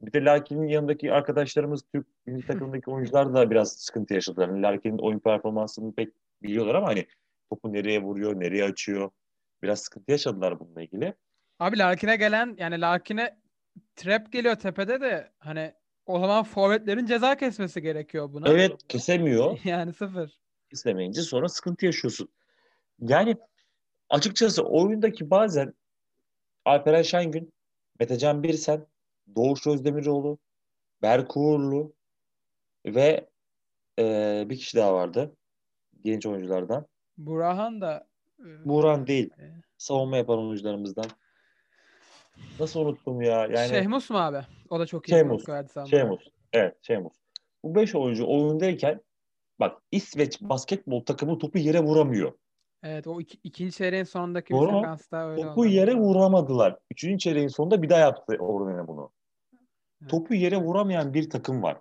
[0.00, 4.48] Bir de Larkin'in yanındaki arkadaşlarımız Türk milli takımındaki oyuncular da biraz sıkıntı yaşadılar.
[4.48, 6.08] Yani Larkin'in oyun performansını pek
[6.42, 7.06] biliyorlar ama hani
[7.50, 9.10] topu nereye vuruyor, nereye açıyor.
[9.62, 11.14] Biraz sıkıntı yaşadılar bununla ilgili.
[11.58, 13.38] Abi Larkin'e gelen yani Larkin'e
[13.96, 15.72] trap geliyor tepede de hani
[16.06, 18.48] o zaman forvetlerin ceza kesmesi gerekiyor buna.
[18.48, 19.58] Evet kesemiyor.
[19.64, 20.38] yani sıfır.
[20.70, 22.28] Kesemeyince sonra sıkıntı yaşıyorsun.
[23.00, 23.36] Yani
[24.14, 25.74] açıkçası oyundaki bazen
[26.64, 27.52] Alperen Şengün,
[28.00, 28.86] Metecan Birsen,
[29.36, 30.38] Doğuş Özdemiroğlu,
[31.02, 31.92] Berk Uğurlu
[32.86, 33.28] ve
[33.98, 35.36] e, bir kişi daha vardı.
[36.04, 36.86] Genç oyunculardan.
[37.18, 38.06] Burhan da
[38.40, 39.30] e, Burhan değil.
[39.38, 39.44] E,
[39.78, 41.06] savunma yapan oyuncularımızdan.
[42.60, 43.46] Nasıl unuttum ya?
[43.46, 44.40] Yani Şehmus mu abi?
[44.70, 45.10] O da çok iyi.
[45.10, 45.44] Şehmus.
[45.90, 46.28] Şehmus.
[46.52, 47.12] Evet Şehmus.
[47.64, 49.00] Bu beş oyuncu oyundayken
[49.60, 52.32] bak İsveç basketbol takımı topu yere vuramıyor.
[52.84, 55.68] Evet o iki, ikinci çeyreğin sonundaki Doğru bir sekansta öyle Topu oldu.
[55.68, 56.78] yere vuramadılar.
[56.90, 59.12] Üçüncü çeyreğin sonunda bir daha yaptı Ornene bunu.
[60.02, 60.10] Evet.
[60.10, 61.80] Topu yere vuramayan bir takım var.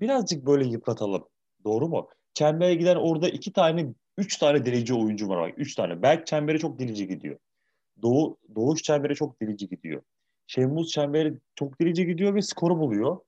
[0.00, 1.28] Birazcık böyle yıpratalım.
[1.64, 2.08] Doğru mu?
[2.34, 5.48] Çembere giden orada iki tane, üç tane delici oyuncu var.
[5.48, 6.02] Bak, Üç tane.
[6.02, 7.38] Berk çembere çok delici gidiyor.
[8.02, 10.02] Doğu, Doğuş çembere çok delici gidiyor.
[10.46, 13.20] Şemuz çembere çok delici gidiyor ve skoru buluyor.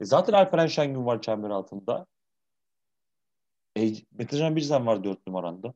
[0.00, 2.06] E zaten Alperen Şengün var çember altında.
[3.78, 5.74] E, Metecan Birzen var dört numaranda.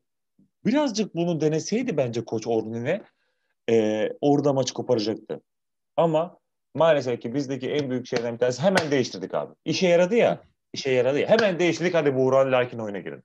[0.66, 3.02] Birazcık bunu deneseydi bence koç Ornine
[3.70, 5.40] e, orada maçı koparacaktı.
[5.96, 6.38] Ama
[6.74, 9.54] maalesef ki bizdeki en büyük şeyden bir tanesi hemen değiştirdik abi.
[9.64, 10.42] İşe yaradı ya.
[10.72, 11.28] İşe yaradı ya.
[11.28, 13.24] Hemen değiştirdik hadi Buğra Larkin oyuna girin.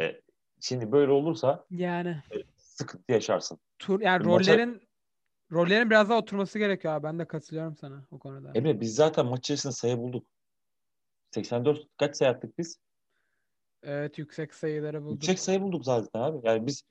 [0.00, 0.20] E,
[0.60, 2.22] şimdi böyle olursa Yani
[2.56, 3.58] sıkıntı yaşarsın.
[3.78, 4.88] tur yani maça- rollerin
[5.52, 7.02] rollerin biraz daha oturması gerekiyor abi.
[7.04, 8.52] Ben de katılıyorum sana o konuda.
[8.54, 10.26] Emre biz zaten maç içerisinde sayı bulduk.
[11.34, 12.78] 84 kaç sayı attık biz?
[13.82, 15.14] Evet yüksek sayıları bulduk.
[15.14, 16.48] Yüksek sayı bulduk zaten abi.
[16.48, 16.82] Yani biz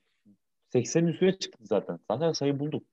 [0.73, 1.99] 80'in üstüne çıktık zaten.
[2.11, 2.83] Zaten sayı bulduk.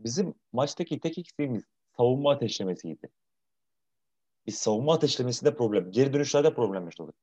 [0.00, 1.62] Bizim maçtaki tek eksiğimiz
[1.96, 3.08] savunma ateşlemesiydi.
[4.46, 5.90] Biz savunma ateşlemesinde problem.
[5.90, 7.14] Geri dönüşlerde problem yaşadık.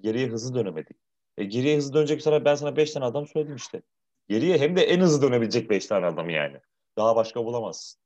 [0.00, 0.96] Geriye hızlı dönemedik.
[1.36, 3.82] E, geriye hızlı dönecek sana ben sana 5 tane adam söyledim işte.
[4.28, 6.60] Geriye hem de en hızlı dönebilecek 5 tane adam yani.
[6.96, 8.00] Daha başka bulamazsın.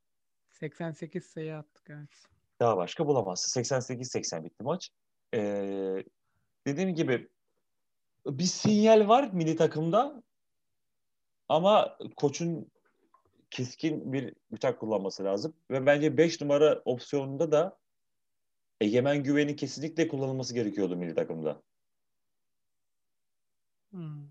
[0.51, 2.11] 88 sayı attık evet.
[2.61, 3.61] Daha başka bulamazsın.
[3.61, 4.91] 88-80 bitti maç.
[5.35, 6.05] Ee,
[6.67, 7.29] dediğim gibi
[8.27, 10.23] bir sinyal var milli takımda
[11.49, 12.71] ama koçun
[13.51, 15.55] keskin bir bıçak kullanması lazım.
[15.71, 17.79] Ve bence 5 numara opsiyonunda da
[18.81, 21.63] egemen güvenin kesinlikle kullanılması gerekiyordu milli takımda.
[23.91, 24.29] Hmm.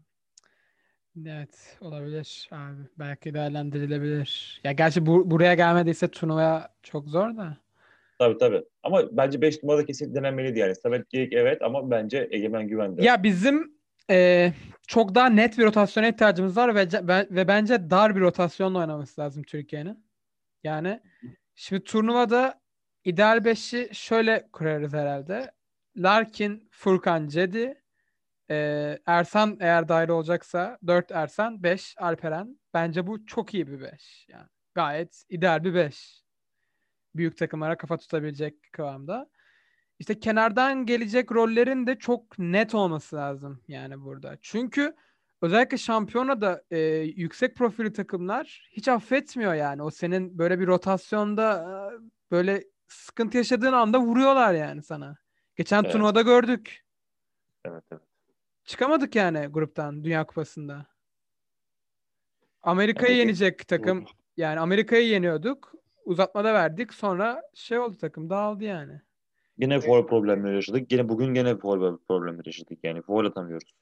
[1.25, 2.81] Evet olabilir abi.
[2.99, 4.61] Belki değerlendirilebilir.
[4.63, 7.57] Ya gerçi bu, buraya gelmediyse turnuvaya çok zor da.
[8.19, 8.63] Tabii tabii.
[8.83, 10.75] Ama bence 5 numarada kesinlikle denenmeliydi yani.
[10.75, 13.03] Samet Geyik evet ama bence egemen güven de.
[13.05, 13.78] Ya bizim
[14.09, 14.53] e,
[14.87, 16.87] çok daha net bir rotasyona ihtiyacımız var ve,
[17.31, 20.05] ve bence dar bir rotasyonla oynaması lazım Türkiye'nin.
[20.63, 21.01] Yani
[21.55, 22.61] şimdi turnuvada
[23.05, 25.51] ideal 5'i şöyle kurarız herhalde.
[25.97, 27.81] Larkin, Furkan, Cedi,
[28.51, 32.59] e, Ersan eğer dahil olacaksa 4 Ersan, 5 Alperen.
[32.73, 34.25] Bence bu çok iyi bir 5.
[34.29, 36.23] Yani gayet ideal bir 5.
[37.15, 39.29] Büyük takımlara kafa tutabilecek kıvamda.
[39.99, 44.37] İşte kenardan gelecek rollerin de çok net olması lazım yani burada.
[44.41, 44.95] Çünkü
[45.41, 46.79] özellikle şampiyonada e,
[47.15, 49.83] yüksek profili takımlar hiç affetmiyor yani.
[49.83, 55.17] O senin böyle bir rotasyonda e, böyle sıkıntı yaşadığın anda vuruyorlar yani sana.
[55.55, 55.91] Geçen Evet.
[55.91, 56.85] turnuvada gördük.
[57.65, 58.01] Evet, evet.
[58.65, 60.85] Çıkamadık yani gruptan Dünya Kupası'nda.
[62.61, 63.19] Amerika'yı Evet.
[63.25, 64.05] yenecek takım.
[64.37, 65.73] Yani Amerika'yı yeniyorduk.
[66.05, 66.93] Uzatmada verdik.
[66.93, 69.01] Sonra şey oldu takım dağıldı yani.
[69.59, 70.91] Yine foul problemleri yaşadık.
[70.91, 72.79] Yine bugün gene foul problemleri yaşadık.
[72.83, 73.73] Yani foul atamıyoruz.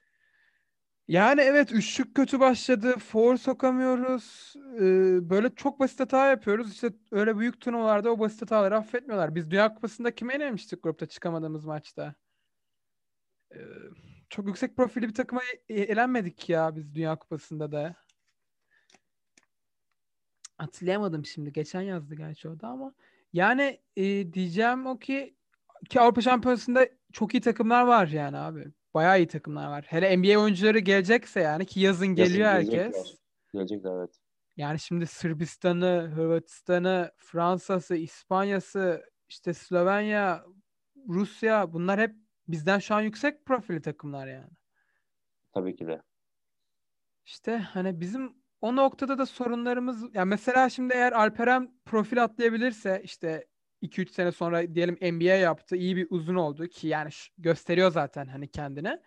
[1.08, 2.98] Yani evet üçlük kötü başladı.
[2.98, 4.54] Foul sokamıyoruz.
[4.76, 6.72] Ee, böyle çok basit hata yapıyoruz.
[6.72, 9.34] İşte öyle büyük turnuvalarda o basit hataları affetmiyorlar.
[9.34, 12.14] Biz Dünya Kupası'nda kime yenilmiştik grupta çıkamadığımız maçta?
[13.54, 13.58] Ee,
[14.30, 17.94] çok yüksek profili bir takıma e- elenmedik ya biz Dünya Kupası'nda da.
[20.58, 21.52] Hatırlayamadım şimdi.
[21.52, 22.94] Geçen yazdı gerçi o da ama.
[23.32, 25.37] Yani e, diyeceğim o ki
[25.88, 28.72] ki Avrupa Şampiyonası'nda çok iyi takımlar var yani abi.
[28.94, 29.84] Bayağı iyi takımlar var.
[29.88, 32.84] Hele NBA oyuncuları gelecekse yani ki yazın geliyor gelecekler.
[32.84, 33.18] herkes.
[33.52, 34.18] Gelecekler evet.
[34.56, 40.44] Yani şimdi Sırbistan'ı, Hırvatistan'ı, Fransa'sı, İspanya'sı, işte Slovenya,
[41.08, 42.14] Rusya bunlar hep
[42.48, 44.50] bizden şu an yüksek profili takımlar yani.
[45.52, 46.02] Tabii ki de.
[47.24, 53.46] İşte hani bizim o noktada da sorunlarımız ya mesela şimdi eğer Alperen profil atlayabilirse işte
[53.82, 55.76] 2-3 sene sonra diyelim NBA yaptı.
[55.76, 59.02] iyi bir uzun oldu ki yani gösteriyor zaten hani kendine.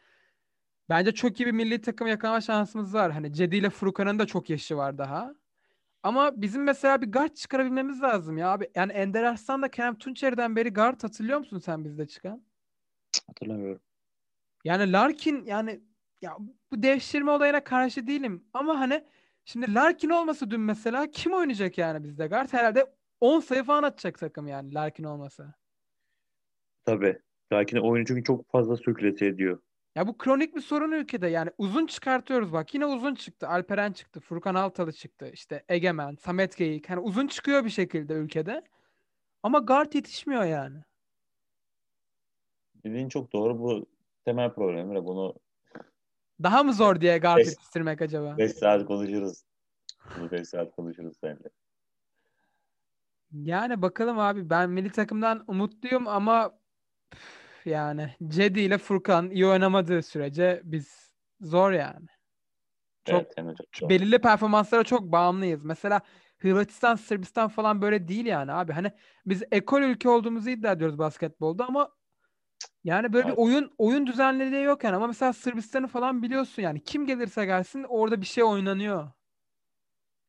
[0.90, 3.12] Bence çok iyi bir milli takım yakalama şansımız var.
[3.12, 5.34] Hani Cedi ile Furkan'ın da çok yaşı var daha.
[6.04, 8.70] Ama bizim mesela bir guard çıkarabilmemiz lazım ya abi.
[8.76, 12.44] Yani Ender Arslan da Kerem Tunçeri'den beri guard hatırlıyor musun sen bizde çıkan?
[13.28, 13.82] Hatırlamıyorum.
[14.64, 15.82] Yani Larkin yani
[16.22, 16.38] ya
[16.72, 19.04] bu devşirme olayına karşı değilim ama hani
[19.46, 22.54] şimdi Larkin olmasa dün mesela kim oynayacak yani bizde guard?
[22.54, 22.86] Herhalde
[23.22, 25.54] 10 sayı falan atacak takım yani Larkin olmasa.
[26.86, 27.20] Tabii.
[27.54, 29.60] Lakin oyunu çünkü çok fazla sirkülete ediyor.
[29.96, 33.48] Ya bu kronik bir sorun ülkede yani uzun çıkartıyoruz bak yine uzun çıktı.
[33.48, 36.90] Alperen çıktı, Furkan Altalı çıktı, işte Egemen, Samet Geyik.
[36.90, 38.64] Hani uzun çıkıyor bir şekilde ülkede.
[39.44, 40.78] Ama guard yetişmiyor yani.
[42.84, 43.60] Dediğin çok doğru.
[43.60, 43.86] Bu
[44.26, 44.92] temel problem.
[44.96, 45.36] Ve Bunu
[46.44, 48.38] Daha mı zor diye guard Beş- yetiştirmek acaba?
[48.38, 49.44] 5 saat konuşuruz.
[50.20, 51.50] Bunu 5 saat konuşuruz seninle.
[53.34, 56.52] Yani bakalım abi ben milli takımdan umutluyum ama
[57.14, 61.12] üf, yani Cedi ile Furkan iyi oynamadığı sürece biz
[61.42, 62.08] zor yani.
[63.06, 65.66] Çok, evet, çok belirli performanslara çok bağımlıyız.
[65.66, 66.02] Mesela
[66.38, 68.74] Hırvatistan, Sırbistan falan böyle değil yani abi.
[68.74, 68.92] Hani
[69.26, 71.90] biz ekol ülke olduğumuzu iddia ediyoruz basketbolda ama
[72.84, 73.38] yani böyle evet.
[73.38, 74.96] bir oyun oyun düzenliliği yok yani.
[74.96, 76.84] Ama mesela Sırbistan'ı falan biliyorsun yani.
[76.84, 79.12] Kim gelirse gelsin orada bir şey oynanıyor.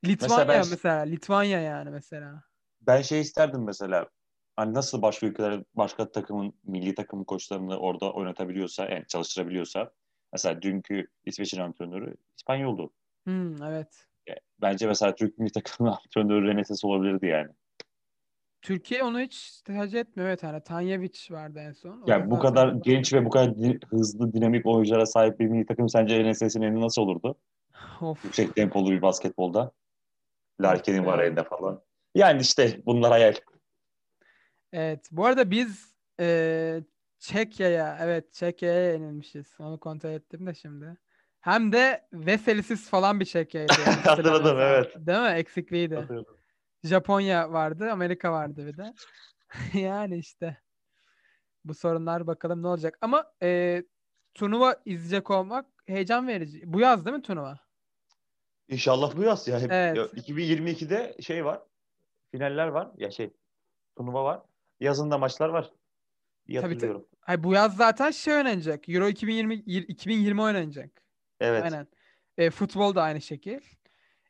[0.04, 2.42] Litvanya mesela, ben, mesela Litvanya yani mesela.
[2.86, 4.06] Ben şey isterdim mesela.
[4.56, 9.92] Hani nasıl başka ülkeler başka takımın milli takımın koçlarını orada oynatabiliyorsa yani çalıştırabiliyorsa
[10.32, 12.90] mesela dünkü İsveç'in antrenörü İspanyoldu.
[13.24, 14.08] Hmm, evet.
[14.62, 17.50] Bence mesela Türk milli takımın antrenörü Reneses olabilirdi yani.
[18.62, 20.28] Türkiye onu hiç tercih etmiyor.
[20.28, 22.02] Evet hani Tanyevic vardı en son.
[22.02, 23.54] O yani bu kadar genç ve bu kadar
[23.88, 27.38] hızlı, dinamik oyunculara sahip bir milli takım sence Reneses'in elinde nasıl olurdu?
[28.00, 28.24] Of.
[28.24, 29.72] Yüksek tempolu bir basketbolda.
[30.60, 31.82] Larkin'in var elinde falan.
[32.14, 33.34] Yani işte bunlar hayal.
[34.72, 35.08] Evet.
[35.10, 36.80] Bu arada biz e,
[37.18, 39.54] Çekya'ya evet Çekya'ya yenilmişiz.
[39.58, 40.96] Onu kontrol ettim de şimdi.
[41.40, 43.72] Hem de Veselisiz falan bir Çekya'ydı.
[43.86, 43.94] Yani.
[44.04, 44.94] Hatırladım evet.
[44.96, 45.28] Değil mi?
[45.28, 45.94] Eksikliğiydi.
[45.94, 46.36] Hatırladım.
[46.84, 48.94] Japonya vardı, Amerika vardı bir de.
[49.78, 50.56] yani işte
[51.64, 52.98] bu sorunlar bakalım ne olacak.
[53.00, 53.82] Ama e,
[54.34, 56.62] turnuva izleyecek olmak heyecan verici.
[56.64, 57.58] Bu yaz değil mi turnuva?
[58.68, 59.60] İnşallah bu yaz ya.
[59.60, 59.96] Hep, evet.
[59.96, 61.62] ya 2022'de şey var.
[62.32, 62.90] Finaller var.
[62.96, 63.30] Ya şey
[63.96, 64.40] turnuva var.
[64.80, 65.70] Yazında maçlar var.
[66.46, 66.98] İyi tabii, tabii.
[67.20, 68.88] Hayır, bu yaz zaten şey oynanacak.
[68.88, 70.90] Euro 2020 2020 oynanacak.
[71.40, 71.62] Evet.
[71.64, 71.86] Aynen.
[72.38, 73.60] E, futbol da aynı şekil.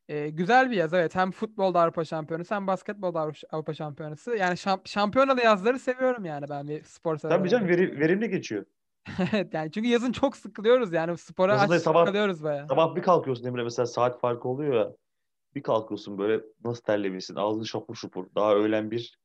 [0.09, 1.14] E, güzel bir yaz evet.
[1.14, 4.36] Hem futbolda Avrupa Şampiyonası hem basketbolda Avrupa Şampiyonası.
[4.36, 7.36] Yani şamp şampiyonalı yazları seviyorum yani ben bir spor sever.
[7.36, 8.64] Tabii canım veri, verimli geçiyor.
[9.32, 12.68] evet yani çünkü yazın çok sıkılıyoruz yani spora aç sabah, sıkılıyoruz bayağı.
[12.68, 14.92] Sabah bir kalkıyorsun Emre mesela saat farkı oluyor ya.
[15.55, 18.26] Bir kalkıyorsun böyle nasıl terlemişsin ağzın şapur şupur.
[18.34, 19.18] Daha öğlen bir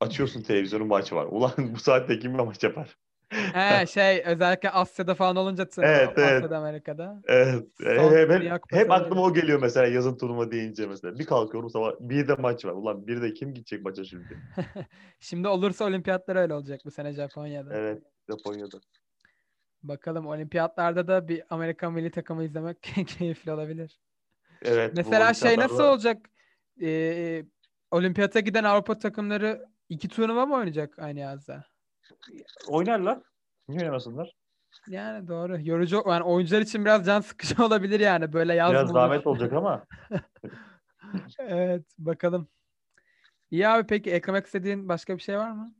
[0.00, 1.26] açıyorsun televizyonun maç var.
[1.30, 2.96] Ulan bu saatte kim maç yapar?
[3.30, 6.32] He şey özellikle Asya'da falan olunca tırnağı, evet, evet.
[6.32, 7.22] Asya'da Amerika'da.
[7.26, 7.68] Evet.
[7.78, 11.18] Son hep, hep, hep aklıma o geliyor mesela yazın turnuva deyince mesela.
[11.18, 12.72] Bir kalkıyorum sabah bir de maç var.
[12.72, 14.36] Ulan bir de kim gidecek maça şimdi?
[15.20, 17.74] şimdi olursa olimpiyatlar öyle olacak bu sene Japonya'da.
[17.74, 18.80] Evet Japonya'da.
[19.82, 22.82] Bakalım olimpiyatlarda da bir Amerikan milli takımı izlemek
[23.18, 23.98] keyifli olabilir.
[24.62, 24.92] Evet.
[24.96, 26.30] Mesela şey nasıl olacak?
[26.82, 27.44] Ee,
[27.90, 31.64] olimpiyata giden Avrupa takımları iki turnuva mı oynayacak aynı yazda?
[32.68, 33.18] Oynarlar.
[33.68, 34.34] Niye oynamasınlar?
[34.88, 35.58] Yani doğru.
[35.60, 39.84] Yorucu yani oyuncular için biraz can sıkıcı olabilir yani böyle yaz Biraz zahmet olacak ama.
[41.38, 42.48] evet bakalım.
[43.50, 45.74] İyi abi peki eklemek istediğin başka bir şey var mı?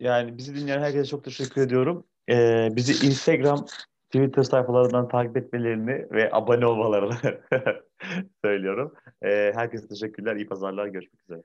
[0.00, 2.04] Yani bizi dinleyen herkese çok teşekkür ediyorum.
[2.30, 3.66] Ee, bizi Instagram,
[4.06, 7.40] Twitter sayfalarından takip etmelerini ve abone olmalarını
[8.44, 8.94] söylüyorum.
[9.22, 10.36] Ee, herkese teşekkürler.
[10.36, 10.86] İyi pazarlar.
[10.86, 11.42] Görüşmek üzere.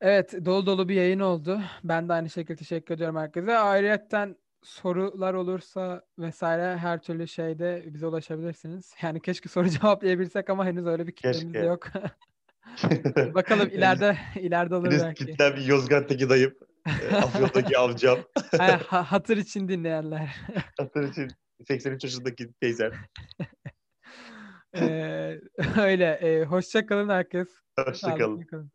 [0.00, 1.60] Evet dolu dolu bir yayın oldu.
[1.84, 3.58] Ben de aynı şekilde teşekkür ediyorum herkese.
[3.58, 8.94] Ayrıca sorular olursa vesaire her türlü şeyde bize ulaşabilirsiniz.
[9.02, 11.86] Yani keşke soru cevaplayabilsek ama henüz öyle bir kitlemiz yok.
[13.34, 15.26] Bakalım ileride ileride olur belki.
[15.26, 16.54] Kitler bir Yozgat'taki dayım.
[16.86, 18.18] E, Afyon'daki amcam.
[18.58, 20.36] ha, hatır için dinleyenler.
[20.78, 21.30] hatır için
[21.68, 22.92] 83 yaşındaki teyzem.
[24.74, 25.40] Ee,
[25.80, 26.18] öyle.
[26.22, 27.48] Ee, hoşça kalın herkes.
[27.78, 28.73] Hoşça kalın.